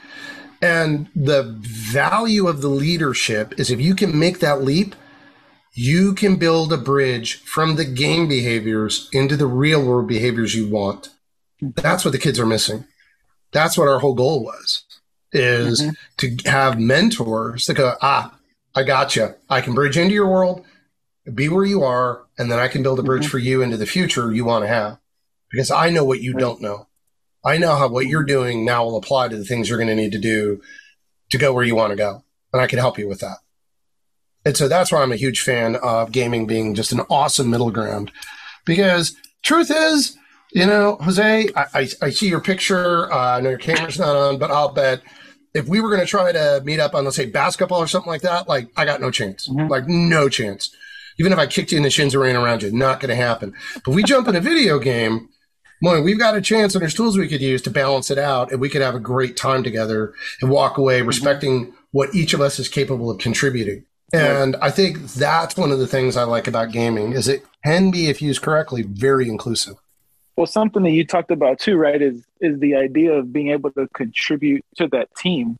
[0.63, 4.95] And the value of the leadership is if you can make that leap,
[5.73, 10.69] you can build a bridge from the game behaviors into the real world behaviors you
[10.69, 11.09] want.
[11.61, 12.85] That's what the kids are missing.
[13.51, 14.85] That's what our whole goal was
[15.33, 15.83] is
[16.17, 18.33] to have mentors that go, ah,
[18.73, 19.35] I got you.
[19.49, 20.63] I can bridge into your world,
[21.33, 23.85] be where you are, and then I can build a bridge for you into the
[23.85, 24.97] future you want to have.
[25.51, 26.87] Because I know what you don't know.
[27.43, 29.95] I know how what you're doing now will apply to the things you're going to
[29.95, 30.61] need to do
[31.31, 32.23] to go where you want to go.
[32.51, 33.37] And I can help you with that.
[34.45, 37.71] And so that's why I'm a huge fan of gaming being just an awesome middle
[37.71, 38.11] ground.
[38.65, 40.17] Because truth is,
[40.53, 43.11] you know, Jose, I, I, I see your picture.
[43.11, 45.01] Uh, I know your camera's not on, but I'll bet
[45.53, 48.11] if we were going to try to meet up on, let's say, basketball or something
[48.11, 50.73] like that, like I got no chance, like no chance.
[51.19, 53.15] Even if I kicked you in the shins and ran around you, not going to
[53.15, 53.53] happen.
[53.85, 55.29] But we jump in a video game,
[55.83, 58.51] boy, we've got a chance and there's tools we could use to balance it out
[58.51, 61.07] and we could have a great time together and walk away mm-hmm.
[61.07, 63.85] respecting what each of us is capable of contributing.
[64.13, 67.89] And I think that's one of the things I like about gaming is it can
[67.89, 69.75] be, if used correctly, very inclusive.
[70.35, 73.71] Well, something that you talked about too, right, is is the idea of being able
[73.71, 75.57] to contribute to that team.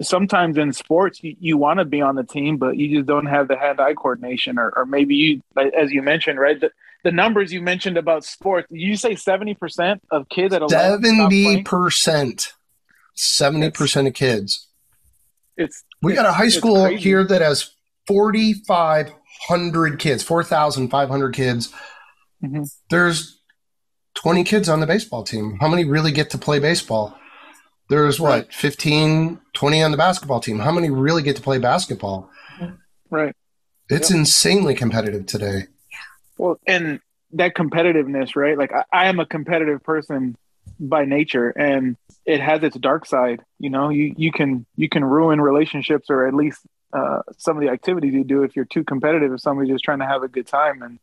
[0.00, 3.26] Sometimes in sports, you, you want to be on the team, but you just don't
[3.26, 6.70] have the hand-eye coordination, or, or maybe you, as you mentioned, right, the,
[7.06, 8.66] the numbers you mentioned about sports.
[8.68, 12.52] You say seventy percent of kids at 11 seventy percent,
[13.14, 14.66] seventy percent of kids.
[15.56, 17.70] It's We got a high school here that has
[18.08, 19.12] forty five
[19.46, 21.72] hundred kids, four thousand five hundred kids.
[22.42, 22.68] Mhm.
[22.90, 23.40] There's
[24.14, 25.58] twenty kids on the baseball team.
[25.60, 27.16] How many really get to play baseball?
[27.88, 30.58] There's what 15, 20 on the basketball team.
[30.58, 32.28] How many really get to play basketball?
[33.10, 33.32] right.
[33.88, 35.68] It's insanely competitive today.
[36.38, 37.00] Well, and
[37.32, 38.56] that competitiveness, right?
[38.56, 40.36] Like I, I am a competitive person
[40.78, 43.42] by nature and it has its dark side.
[43.58, 46.60] You know, you, you can you can ruin relationships or at least
[46.92, 49.98] uh, some of the activities you do if you're too competitive if somebody's just trying
[49.98, 50.98] to have a good time and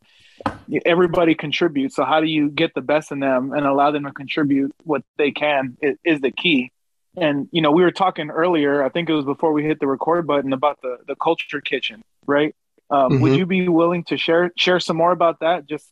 [0.86, 4.12] everybody contributes so how do you get the best in them and allow them to
[4.12, 6.72] contribute what they can is, is the key
[7.18, 9.88] and you know we were talking earlier i think it was before we hit the
[9.88, 12.56] record button about the the culture kitchen right
[12.94, 13.22] um, mm-hmm.
[13.22, 15.88] would you be willing to share share some more about that just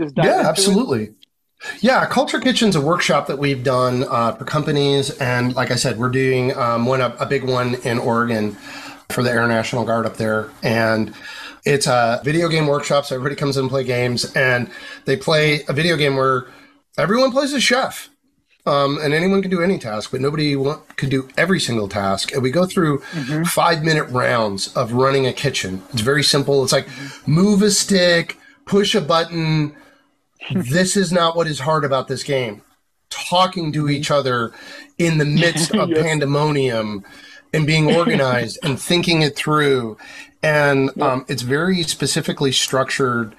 [0.00, 1.14] just yeah absolutely it?
[1.80, 5.98] Yeah, Culture Kitchen's a workshop that we've done uh, for companies, and like I said,
[5.98, 8.52] we're doing um, one a, a big one in Oregon
[9.08, 11.14] for the Air National Guard up there, and
[11.64, 13.06] it's a video game workshop.
[13.06, 14.70] So everybody comes in and play games, and
[15.06, 16.46] they play a video game where
[16.98, 18.10] everyone plays a chef.
[18.66, 22.32] Um, and anyone can do any task, but nobody want, can do every single task.
[22.32, 23.42] And we go through mm-hmm.
[23.44, 25.82] five minute rounds of running a kitchen.
[25.92, 26.64] It's very simple.
[26.64, 27.30] It's like mm-hmm.
[27.30, 29.76] move a stick, push a button.
[30.54, 32.62] this is not what is hard about this game.
[33.10, 34.52] Talking to each other
[34.96, 36.02] in the midst of yes.
[36.02, 37.04] pandemonium
[37.52, 39.98] and being organized and thinking it through.
[40.42, 43.34] And um, it's very specifically structured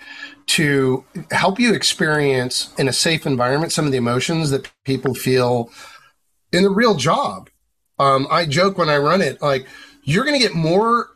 [0.47, 5.71] to help you experience in a safe environment some of the emotions that people feel
[6.51, 7.49] in the real job.
[7.97, 9.67] Um, I joke when I run it, like,
[10.03, 11.09] you're going to get more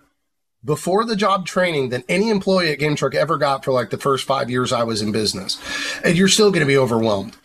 [0.65, 3.97] before the job training than any employee at Game Truck ever got for like the
[3.97, 5.57] first five years I was in business.
[6.03, 7.37] And you're still going to be overwhelmed.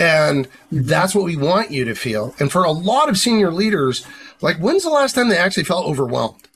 [0.00, 2.34] And that's what we want you to feel.
[2.38, 4.06] And for a lot of senior leaders,
[4.40, 6.48] like, when's the last time they actually felt overwhelmed?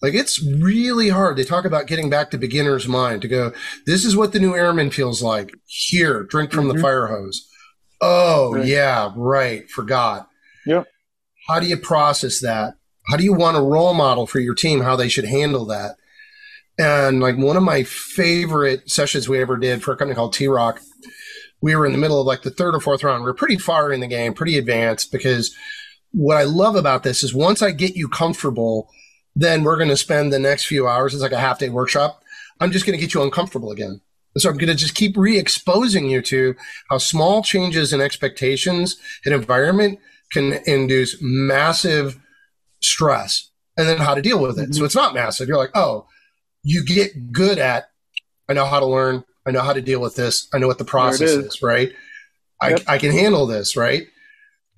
[0.00, 1.36] Like, it's really hard.
[1.36, 3.52] They talk about getting back to beginner's mind to go,
[3.86, 5.52] this is what the new airman feels like.
[5.66, 6.76] Here, drink from mm-hmm.
[6.76, 7.48] the fire hose.
[8.00, 8.66] Oh, right.
[8.66, 9.68] yeah, right.
[9.68, 10.28] Forgot.
[10.66, 10.86] Yep.
[11.48, 12.74] How do you process that?
[13.08, 15.96] How do you want a role model for your team, how they should handle that?
[16.78, 20.46] And like one of my favorite sessions we ever did for a company called T
[20.46, 20.80] Rock,
[21.60, 23.24] we were in the middle of like the third or fourth round.
[23.24, 25.54] We are pretty far in the game, pretty advanced because
[26.12, 28.88] what I love about this is once I get you comfortable,
[29.34, 31.14] then we're going to spend the next few hours.
[31.14, 32.22] It's like a half day workshop.
[32.60, 34.00] I'm just going to get you uncomfortable again.
[34.36, 36.54] So I'm going to just keep re-exposing you to
[36.90, 39.98] how small changes in expectations and environment
[40.32, 42.18] can induce massive
[42.80, 44.64] stress and then how to deal with it.
[44.64, 44.72] Mm-hmm.
[44.72, 45.48] So it's not massive.
[45.48, 46.06] You're like, oh,
[46.62, 47.90] you get good at,
[48.48, 49.24] I know how to learn.
[49.46, 50.46] I know how to deal with this.
[50.52, 51.44] I know what the process is.
[51.46, 51.62] is.
[51.62, 51.92] right?
[52.62, 52.80] Yep.
[52.86, 54.08] I, I can handle this, right?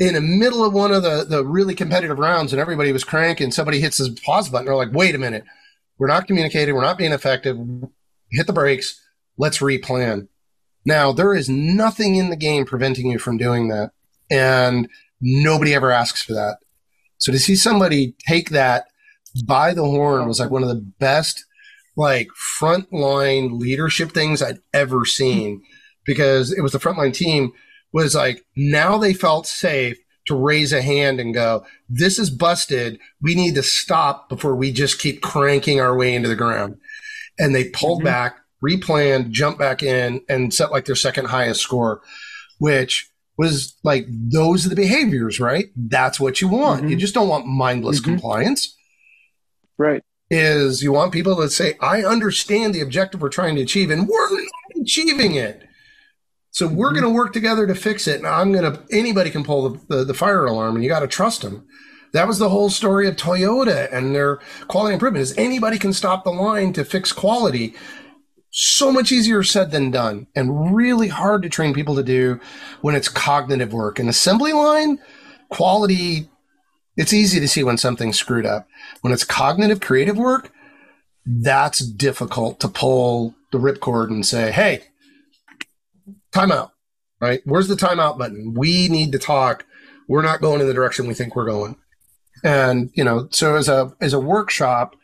[0.00, 3.52] In the middle of one of the, the really competitive rounds and everybody was cranking,
[3.52, 4.64] somebody hits the pause button.
[4.64, 5.44] They're like, wait a minute,
[5.98, 7.58] we're not communicating, we're not being effective.
[8.30, 8.98] Hit the brakes.
[9.36, 10.28] Let's replan.
[10.86, 13.90] Now, there is nothing in the game preventing you from doing that.
[14.30, 14.88] And
[15.20, 16.56] nobody ever asks for that.
[17.18, 18.86] So to see somebody take that
[19.44, 21.44] by the horn was like one of the best,
[21.94, 22.28] like
[22.58, 25.62] frontline leadership things I'd ever seen
[26.06, 27.52] because it was the frontline team
[27.92, 33.00] was like now they felt safe to raise a hand and go, this is busted.
[33.20, 36.78] We need to stop before we just keep cranking our way into the ground.
[37.38, 38.06] And they pulled mm-hmm.
[38.06, 42.02] back, replanned, jumped back in and set like their second highest score,
[42.58, 45.70] which was like, those are the behaviors, right?
[45.74, 46.82] That's what you want.
[46.82, 46.90] Mm-hmm.
[46.90, 48.12] You just don't want mindless mm-hmm.
[48.12, 48.76] compliance.
[49.78, 50.02] Right.
[50.30, 54.06] Is you want people to say, I understand the objective we're trying to achieve and
[54.06, 55.66] we're not achieving it.
[56.50, 57.00] So we're mm-hmm.
[57.00, 58.18] going to work together to fix it.
[58.18, 61.00] And I'm going to, anybody can pull the, the, the fire alarm and you got
[61.00, 61.66] to trust them.
[62.12, 66.24] That was the whole story of Toyota and their quality improvement is anybody can stop
[66.24, 67.74] the line to fix quality.
[68.50, 72.40] So much easier said than done and really hard to train people to do
[72.80, 74.00] when it's cognitive work.
[74.00, 74.98] An assembly line,
[75.50, 76.28] quality,
[76.96, 78.66] it's easy to see when something's screwed up.
[79.02, 80.50] When it's cognitive creative work,
[81.24, 84.82] that's difficult to pull the ripcord and say, Hey,
[86.32, 86.70] timeout,
[87.20, 87.40] right?
[87.44, 88.54] Where's the timeout button?
[88.54, 89.64] We need to talk.
[90.08, 91.76] We're not going in the direction we think we're going.
[92.42, 94.96] And, you know, so as a, as a workshop,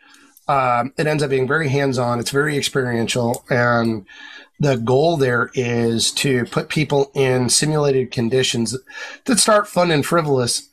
[0.49, 2.21] um, it ends up being very hands-on.
[2.21, 3.45] It's very experiential.
[3.51, 4.07] And
[4.59, 8.77] the goal there is to put people in simulated conditions
[9.25, 10.69] that start fun and frivolous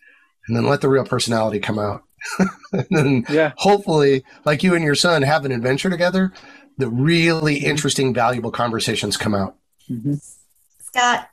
[0.48, 2.04] and then let the real personality come out.
[2.72, 3.52] and then yeah.
[3.58, 6.32] hopefully, like you and your son have an adventure together,
[6.78, 9.58] the really interesting, valuable conversations come out.
[9.90, 10.16] Mm-hmm.
[10.96, 11.28] Scott,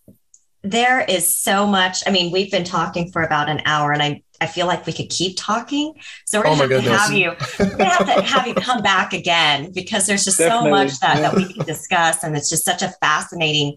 [0.63, 2.03] there is so much.
[2.07, 4.93] I mean, we've been talking for about an hour, and I I feel like we
[4.95, 5.95] could keep talking.
[6.25, 7.33] So we're gonna oh have to have you.
[7.59, 10.71] We're gonna have to have you come back again because there's just Definitely.
[10.71, 13.77] so much that that we can discuss, and it's just such a fascinating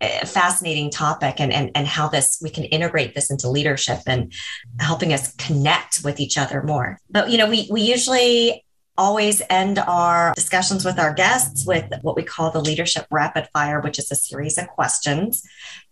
[0.00, 4.32] eh, fascinating topic and, and and how this we can integrate this into leadership and
[4.78, 8.63] helping us connect with each other more but you know we we usually
[8.96, 13.80] always end our discussions with our guests with what we call the Leadership Rapid Fire,
[13.80, 15.42] which is a series of questions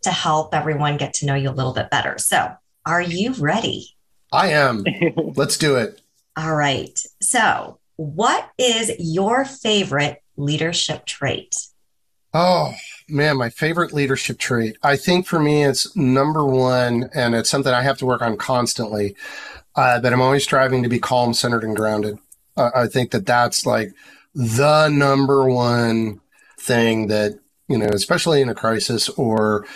[0.03, 2.19] to help everyone get to know you a little bit better.
[2.19, 2.53] So,
[2.87, 3.97] are you ready?
[4.33, 4.85] I am.
[5.35, 6.01] Let's do it.
[6.37, 6.99] All right.
[7.21, 11.55] So, what is your favorite leadership trait?
[12.35, 12.73] Oh,
[13.09, 14.79] man, my favorite leadership trait.
[14.83, 18.37] I think for me, it's number one, and it's something I have to work on
[18.37, 19.15] constantly.
[19.75, 22.19] Uh, that I'm always striving to be calm, centered, and grounded.
[22.57, 23.93] I think that that's like
[24.35, 26.21] the number one
[26.59, 27.39] thing that
[27.69, 29.67] you know, especially in a crisis or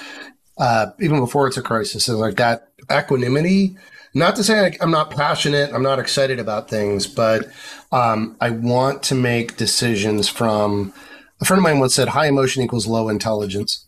[0.59, 3.77] uh, even before it's a crisis, is like that equanimity.
[4.15, 7.49] Not to say I, I'm not passionate, I'm not excited about things, but
[7.93, 10.93] um, I want to make decisions from.
[11.39, 13.85] A friend of mine once said, "High emotion equals low intelligence."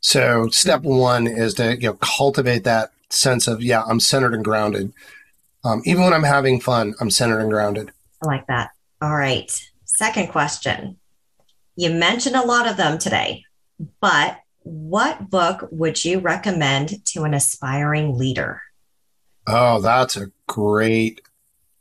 [0.00, 4.44] So, step one is to you know cultivate that sense of yeah, I'm centered and
[4.44, 4.92] grounded.
[5.64, 7.90] Um, even when I'm having fun, I'm centered and grounded.
[8.24, 8.70] I like that.
[9.02, 9.50] All right.
[9.84, 10.98] Second question.
[11.76, 13.44] You mentioned a lot of them today,
[14.00, 18.62] but what book would you recommend to an aspiring leader?
[19.46, 21.20] Oh, that's a great,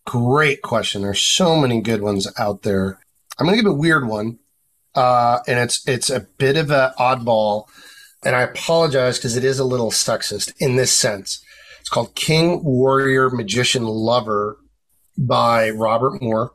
[0.06, 1.04] great question.
[1.04, 3.00] There's so many good ones out there.
[3.40, 4.40] I'm going to give a weird one,
[4.96, 7.68] uh, and it's it's a bit of an oddball,
[8.26, 11.44] and I apologize because it is a little sexist in this sense.
[11.80, 14.58] It's called King, Warrior, Magician, Lover
[15.18, 16.54] by Robert Moore.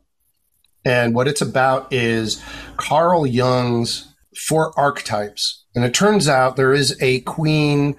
[0.85, 2.43] And what it's about is
[2.77, 5.65] Carl Jung's four archetypes.
[5.75, 7.97] And it turns out there is a queen,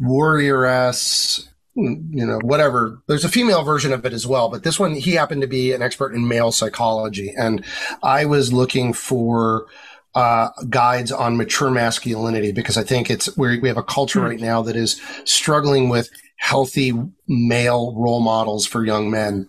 [0.00, 3.02] warrioress, you know, whatever.
[3.08, 5.72] There's a female version of it as well, but this one, he happened to be
[5.72, 7.32] an expert in male psychology.
[7.36, 7.64] And
[8.02, 9.66] I was looking for
[10.14, 14.62] uh, guides on mature masculinity because I think it's we have a culture right now
[14.62, 16.92] that is struggling with healthy
[17.28, 19.46] male role models for young men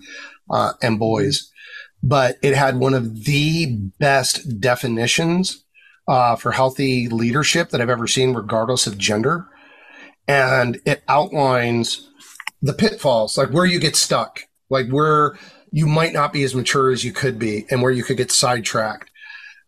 [0.51, 1.51] uh, and boys.
[2.03, 5.63] But it had one of the best definitions
[6.07, 9.47] uh, for healthy leadership that I've ever seen, regardless of gender.
[10.27, 12.09] And it outlines
[12.61, 15.37] the pitfalls, like where you get stuck, like where
[15.71, 18.31] you might not be as mature as you could be, and where you could get
[18.31, 19.09] sidetracked.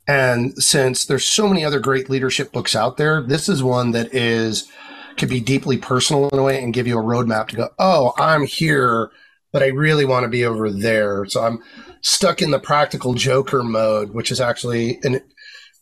[0.08, 4.14] And since there's so many other great leadership books out there, this is one that
[4.14, 4.70] is
[5.16, 8.14] can be deeply personal in a way and give you a roadmap to go, oh,
[8.18, 9.12] I'm here,
[9.54, 11.26] but I really want to be over there.
[11.26, 11.60] So I'm
[12.02, 15.22] stuck in the practical joker mode, which is actually an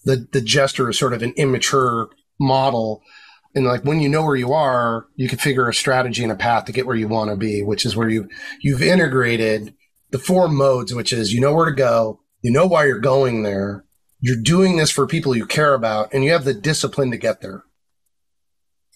[0.04, 2.10] the the jester is sort of an immature
[2.40, 3.02] model.
[3.56, 6.36] And like when you know where you are, you can figure a strategy and a
[6.36, 8.28] path to get where you want to be, which is where you
[8.62, 9.74] you've integrated
[10.12, 13.44] the four modes, which is you know where to go, you know why you're going
[13.44, 13.86] there,
[14.20, 17.42] you're doing this for people you care about, and you have the discipline to get
[17.42, 17.64] there.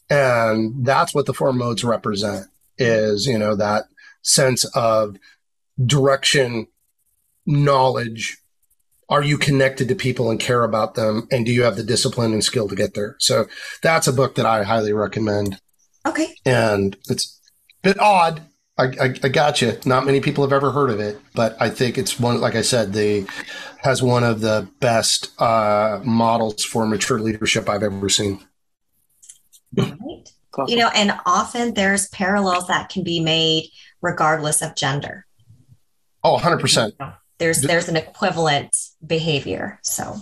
[0.10, 2.48] And that's what the four modes represent
[2.78, 3.86] is, you know, that
[4.26, 5.18] sense of
[5.84, 6.68] direction,
[7.46, 8.38] knowledge.
[9.08, 11.28] Are you connected to people and care about them?
[11.32, 13.16] And do you have the discipline and skill to get there?
[13.20, 13.46] So
[13.84, 15.60] that's a book that I highly recommend.
[16.08, 16.36] Okay.
[16.44, 17.40] And it's
[17.84, 18.42] a bit odd.
[18.78, 19.78] I, I, I got you.
[19.86, 22.62] Not many people have ever heard of it, but I think it's one, like I
[22.62, 23.28] said, the
[23.78, 28.44] has one of the best uh, models for mature leadership I've ever seen.
[29.78, 29.94] Right.
[30.68, 33.70] You know, and often there's parallels that can be made
[34.06, 35.26] regardless of gender.
[36.24, 36.94] Oh, 100%.
[37.38, 38.74] There's there's an equivalent
[39.06, 39.80] behavior.
[39.84, 40.16] So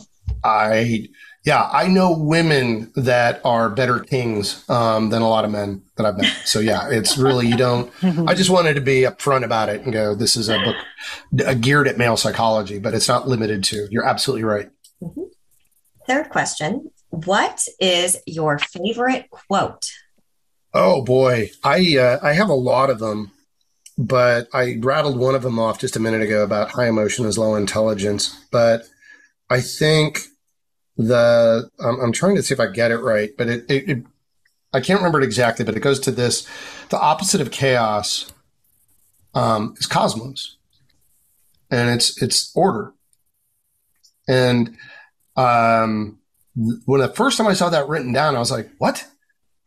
[0.44, 1.10] I
[1.46, 6.06] yeah, I know women that are better kings um, than a lot of men that
[6.08, 6.34] I've met.
[6.46, 7.92] So yeah, it's really you don't.
[8.28, 10.16] I just wanted to be upfront about it and go.
[10.16, 13.88] This is a book geared at male psychology, but it's not limited to.
[13.92, 14.70] You're absolutely right.
[15.02, 15.26] Mhm.
[16.08, 19.92] Third question What is your favorite quote?
[20.74, 23.32] Oh boy, I uh, I have a lot of them,
[23.98, 27.38] but I rattled one of them off just a minute ago about high emotion is
[27.38, 28.40] low intelligence.
[28.52, 28.84] But
[29.50, 30.20] I think
[30.98, 34.04] the I'm, I'm trying to see if I get it right, but it, it, it
[34.74, 36.48] I can't remember it exactly, but it goes to this:
[36.90, 38.32] the opposite of chaos
[39.36, 40.58] um, is cosmos,
[41.70, 42.94] and it's it's order.
[44.28, 44.78] And
[45.36, 46.20] um,
[46.86, 49.06] when the first time I saw that written down, I was like, "What?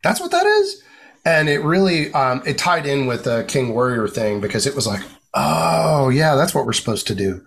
[0.03, 0.83] That's what that is."
[1.25, 4.87] And it really um, it tied in with the King Warrior thing because it was
[4.87, 5.01] like,
[5.33, 7.45] "Oh yeah, that's what we're supposed to do."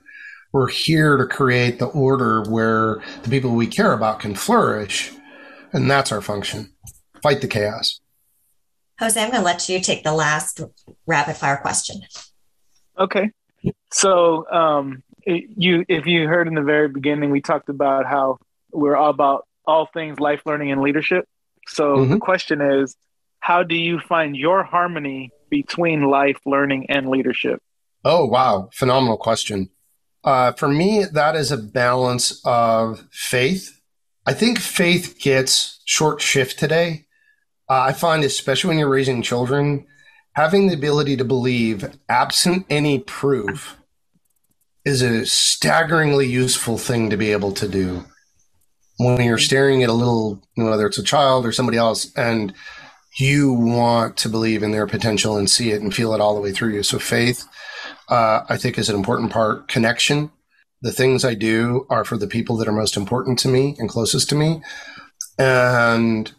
[0.52, 5.12] We're here to create the order where the people we care about can flourish,
[5.72, 6.72] and that's our function.
[7.22, 8.00] Fight the chaos.
[8.98, 10.60] Jose, I'm going to let you take the last
[11.06, 12.02] rapid fire question.
[12.98, 13.30] Okay.
[13.92, 18.38] So, um, you, if you heard in the very beginning, we talked about how
[18.72, 21.26] we're all about all things life learning and leadership.
[21.68, 22.20] So the Mhm.
[22.20, 22.96] question is,
[23.40, 27.60] how do you find your harmony between life learning and leadership?
[28.04, 29.70] Oh wow, phenomenal question.
[30.22, 33.80] Uh, for me, that is a balance of faith.
[34.26, 37.06] I think faith gets short shift today.
[37.68, 39.86] Uh, I find, especially when you're raising children,
[40.32, 43.78] having the ability to believe absent any proof
[44.84, 48.04] is a staggeringly useful thing to be able to do
[48.98, 52.52] when you're staring at a little whether it's a child or somebody else and
[53.16, 56.40] you want to believe in their potential and see it and feel it all the
[56.40, 57.46] way through you so faith
[58.08, 60.30] uh, i think is an important part connection
[60.82, 63.88] the things i do are for the people that are most important to me and
[63.88, 64.62] closest to me
[65.38, 66.32] and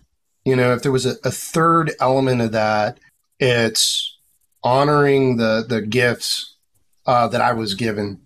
[0.46, 3.00] you know if there was a, a third element of that
[3.40, 4.18] it's
[4.64, 6.52] honoring the the gifts
[7.06, 8.22] uh, that I was given.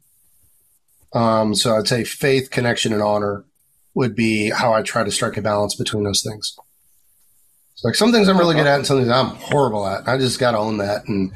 [1.14, 3.46] Um, so I'd say faith, connection, and honor
[3.94, 6.58] would be how I try to strike a balance between those things.
[7.76, 10.08] So like some things I'm really good at, and some things I'm horrible at.
[10.08, 11.08] I just got to own that.
[11.08, 11.34] And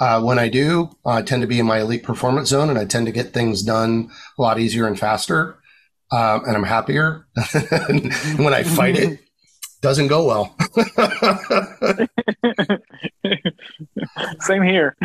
[0.00, 2.86] uh, when I do, I tend to be in my elite performance zone, and I
[2.86, 5.58] tend to get things done a lot easier and faster.
[6.10, 7.26] Um, and I'm happier.
[8.36, 9.20] when I fight it,
[9.82, 10.56] doesn't go well.
[14.40, 14.96] Same here.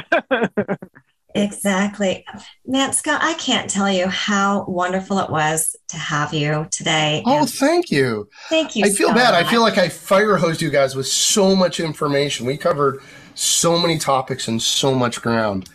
[1.36, 2.26] Exactly.
[2.66, 7.24] Man, Scott, I can't tell you how wonderful it was to have you today.
[7.26, 8.30] Oh, and thank you.
[8.50, 8.86] Thank you.
[8.86, 9.34] I feel bad.
[9.34, 12.46] I feel like I fire hosed you guys with so much information.
[12.46, 13.02] We covered
[13.36, 15.70] so many topics and so much ground.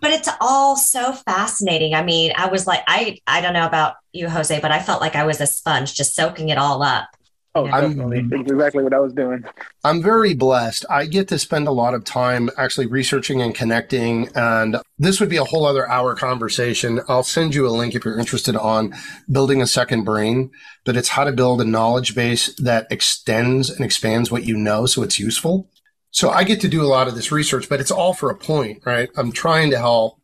[0.00, 1.94] But it's all so fascinating.
[1.94, 5.00] I mean, I was like, I I don't know about you, Jose, but I felt
[5.00, 7.08] like I was a sponge just soaking it all up.
[7.52, 8.18] Oh, definitely.
[8.18, 9.42] I'm, exactly what I was doing.
[9.82, 10.86] I'm very blessed.
[10.88, 14.28] I get to spend a lot of time actually researching and connecting.
[14.36, 17.00] And this would be a whole other hour conversation.
[17.08, 18.94] I'll send you a link if you're interested on
[19.30, 20.52] building a second brain,
[20.84, 24.86] but it's how to build a knowledge base that extends and expands what you know
[24.86, 25.68] so it's useful.
[26.12, 28.36] So I get to do a lot of this research, but it's all for a
[28.36, 29.10] point, right?
[29.16, 30.19] I'm trying to help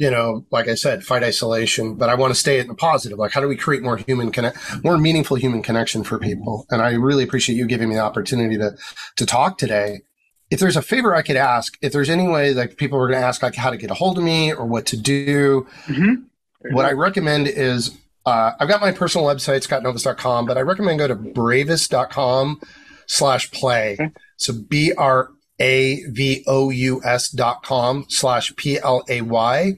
[0.00, 3.18] you know, like I said, fight isolation, but I want to stay in the positive.
[3.18, 6.64] Like, how do we create more human connect, more meaningful human connection for people?
[6.70, 8.78] And I really appreciate you giving me the opportunity to,
[9.16, 10.00] to talk today.
[10.50, 13.20] If there's a favor I could ask, if there's any way like people were going
[13.20, 16.74] to ask like how to get a hold of me or what to do, mm-hmm.
[16.74, 17.94] what I recommend is,
[18.24, 22.58] uh, I've got my personal website, scottnovis.com, but I recommend go to bravous.com
[23.06, 23.98] slash play.
[24.00, 24.10] Okay.
[24.38, 25.28] So B R
[25.60, 29.76] a-V-O-U-S dot com slash P-L-A-Y.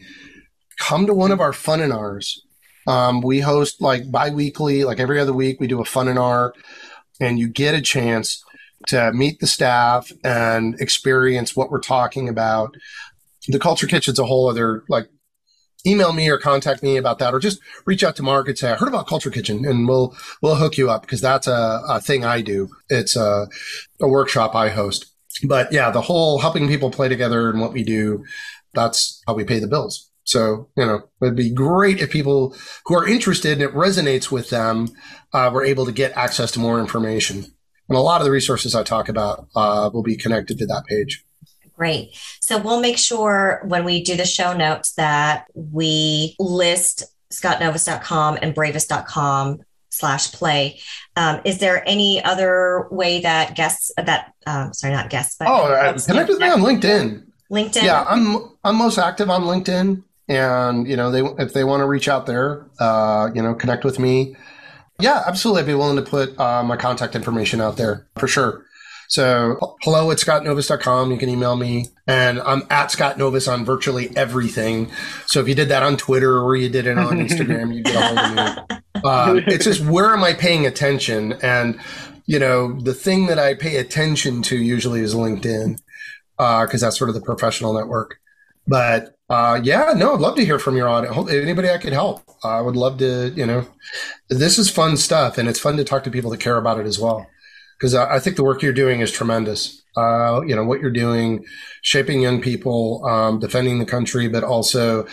[0.78, 2.42] Come to one of our fun and R's.
[2.86, 6.54] Um, we host like bi-weekly, like every other week, we do a fun and R
[7.20, 8.44] and you get a chance
[8.88, 12.74] to meet the staff and experience what we're talking about.
[13.46, 15.08] The Culture Kitchen's a whole other like
[15.86, 18.70] email me or contact me about that or just reach out to Mark and say,
[18.70, 22.00] I heard about Culture Kitchen and we'll, we'll hook you up because that's a, a
[22.00, 22.68] thing I do.
[22.88, 23.48] It's a,
[24.00, 25.11] a workshop I host
[25.44, 28.24] but yeah, the whole helping people play together and what we do,
[28.74, 30.10] that's how we pay the bills.
[30.24, 32.54] So, you know, it'd be great if people
[32.86, 34.88] who are interested and it resonates with them
[35.32, 37.44] uh, were able to get access to more information.
[37.88, 40.84] And a lot of the resources I talk about uh, will be connected to that
[40.86, 41.24] page.
[41.74, 42.16] Great.
[42.40, 48.54] So we'll make sure when we do the show notes that we list scottnovis.com and
[48.54, 49.62] bravous.com
[49.92, 50.80] slash play.
[51.16, 55.72] Um, is there any other way that guests that um, sorry not guests but oh
[55.72, 57.26] uh, connect with me on LinkedIn.
[57.50, 57.82] LinkedIn.
[57.82, 61.86] Yeah, I'm I'm most active on LinkedIn, and you know they if they want to
[61.86, 64.34] reach out there, uh, you know, connect with me.
[64.98, 65.62] Yeah, absolutely.
[65.62, 68.64] I'd be willing to put uh, my contact information out there for sure.
[69.08, 71.10] So hello at scottnovis.com.
[71.10, 71.88] You can email me.
[72.06, 74.90] And I'm at Scott Novis on virtually everything.
[75.26, 77.94] So if you did that on Twitter or you did it on Instagram, you get
[77.94, 78.76] a hold of me.
[79.04, 81.34] Uh, it's just where am I paying attention?
[81.42, 81.80] And,
[82.26, 85.78] you know, the thing that I pay attention to usually is LinkedIn
[86.36, 88.18] because uh, that's sort of the professional network.
[88.66, 91.30] But uh, yeah, no, I'd love to hear from your audience.
[91.30, 93.32] Anybody I could help, I would love to.
[93.34, 93.66] You know,
[94.28, 96.86] this is fun stuff, and it's fun to talk to people that care about it
[96.86, 97.26] as well
[97.82, 99.81] because I, think the work you're doing is tremendous.
[99.96, 101.44] Uh, you know what you're doing,
[101.82, 105.06] shaping young people, um, defending the country, but also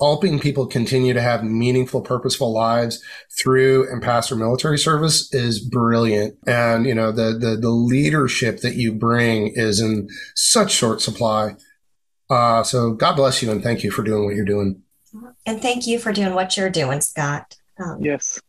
[0.00, 3.02] helping people continue to have meaningful, purposeful lives
[3.40, 6.36] through and past their military service is brilliant.
[6.46, 11.56] And you know the the the leadership that you bring is in such short supply.
[12.28, 14.82] Uh, so God bless you and thank you for doing what you're doing.
[15.46, 17.56] And thank you for doing what you're doing, Scott.
[17.78, 18.40] Um, yes.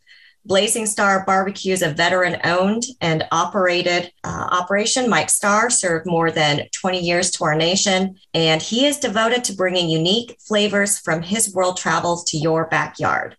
[0.45, 5.09] Blazing Star Barbecue is a veteran owned and operated uh, operation.
[5.09, 9.51] Mike Starr served more than 20 years to our nation, and he is devoted to
[9.53, 13.35] bringing unique flavors from his world travels to your backyard.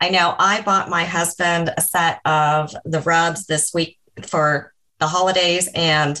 [0.00, 5.08] I know I bought my husband a set of the rubs this week for the
[5.08, 6.18] holidays, and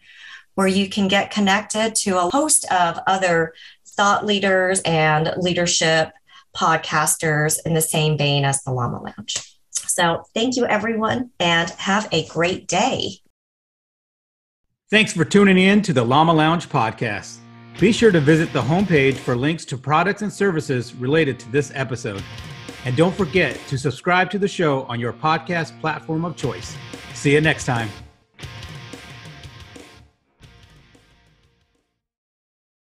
[0.53, 3.55] where you can get connected to a host of other
[3.87, 6.11] thought leaders and leadership
[6.55, 9.57] podcasters in the same vein as the Llama Lounge.
[9.71, 13.21] So thank you, everyone, and have a great day.
[14.95, 17.39] Thanks for tuning in to the Llama Lounge podcast.
[17.81, 21.69] Be sure to visit the homepage for links to products and services related to this
[21.75, 22.23] episode.
[22.85, 26.77] And don't forget to subscribe to the show on your podcast platform of choice.
[27.13, 27.89] See you next time.